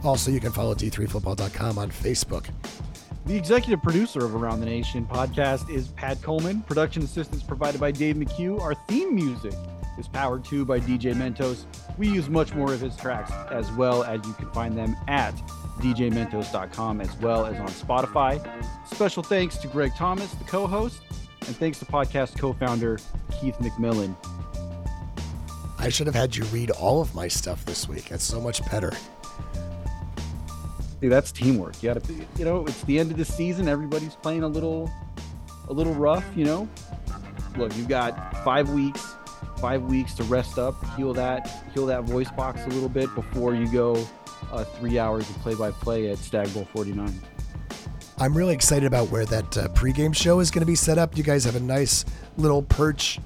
[0.04, 2.46] Also, you can follow d3football.com on Facebook.
[3.24, 6.60] The executive producer of Around the Nation podcast is Pat Coleman.
[6.62, 8.60] Production assistance provided by Dave McHugh.
[8.60, 9.54] Our theme music
[9.98, 11.64] is powered too by DJ Mentos.
[11.97, 15.35] We use much more of his tracks as well as you can find them at
[15.78, 18.47] djmentos.com as well as on Spotify.
[18.86, 21.01] Special thanks to Greg Thomas, the co host,
[21.47, 22.98] and thanks to podcast co founder
[23.40, 24.14] Keith McMillan.
[25.78, 28.09] I should have had you read all of my stuff this week.
[28.09, 28.93] That's so much better.
[31.01, 31.82] See, that's teamwork.
[31.82, 33.68] You gotta, you know, it's the end of the season.
[33.68, 34.90] Everybody's playing a little,
[35.68, 36.24] a little rough.
[36.35, 36.68] You know,
[37.56, 39.16] look, you've got five weeks
[39.58, 43.54] five weeks to rest up, heal that, heal that voice box a little bit before
[43.54, 44.06] you go
[44.52, 47.12] uh, three hours of play-by-play at Stag Bowl 49.
[48.18, 51.16] I'm really excited about where that uh, pregame show is going to be set up.
[51.16, 52.04] You guys have a nice
[52.38, 53.18] little perch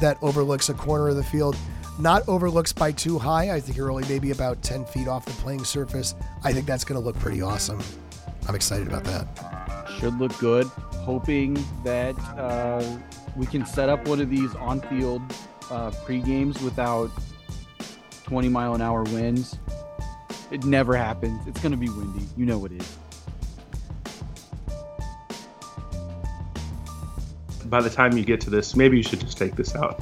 [0.00, 1.56] that overlooks a corner of the field.
[1.98, 3.50] Not overlooks by too high.
[3.50, 6.14] I think you're only maybe about 10 feet off the playing surface.
[6.44, 7.82] I think that's going to look pretty awesome.
[8.48, 9.88] I'm excited about that.
[9.98, 10.66] Should look good.
[10.66, 12.98] Hoping that uh,
[13.36, 15.22] we can set up one of these on-field
[15.70, 17.10] uh, pre games without
[18.24, 19.58] 20 mile an hour winds.
[20.50, 21.46] It never happens.
[21.46, 22.26] It's going to be windy.
[22.36, 22.96] You know it is.
[27.66, 30.00] By the time you get to this, maybe you should just take this out.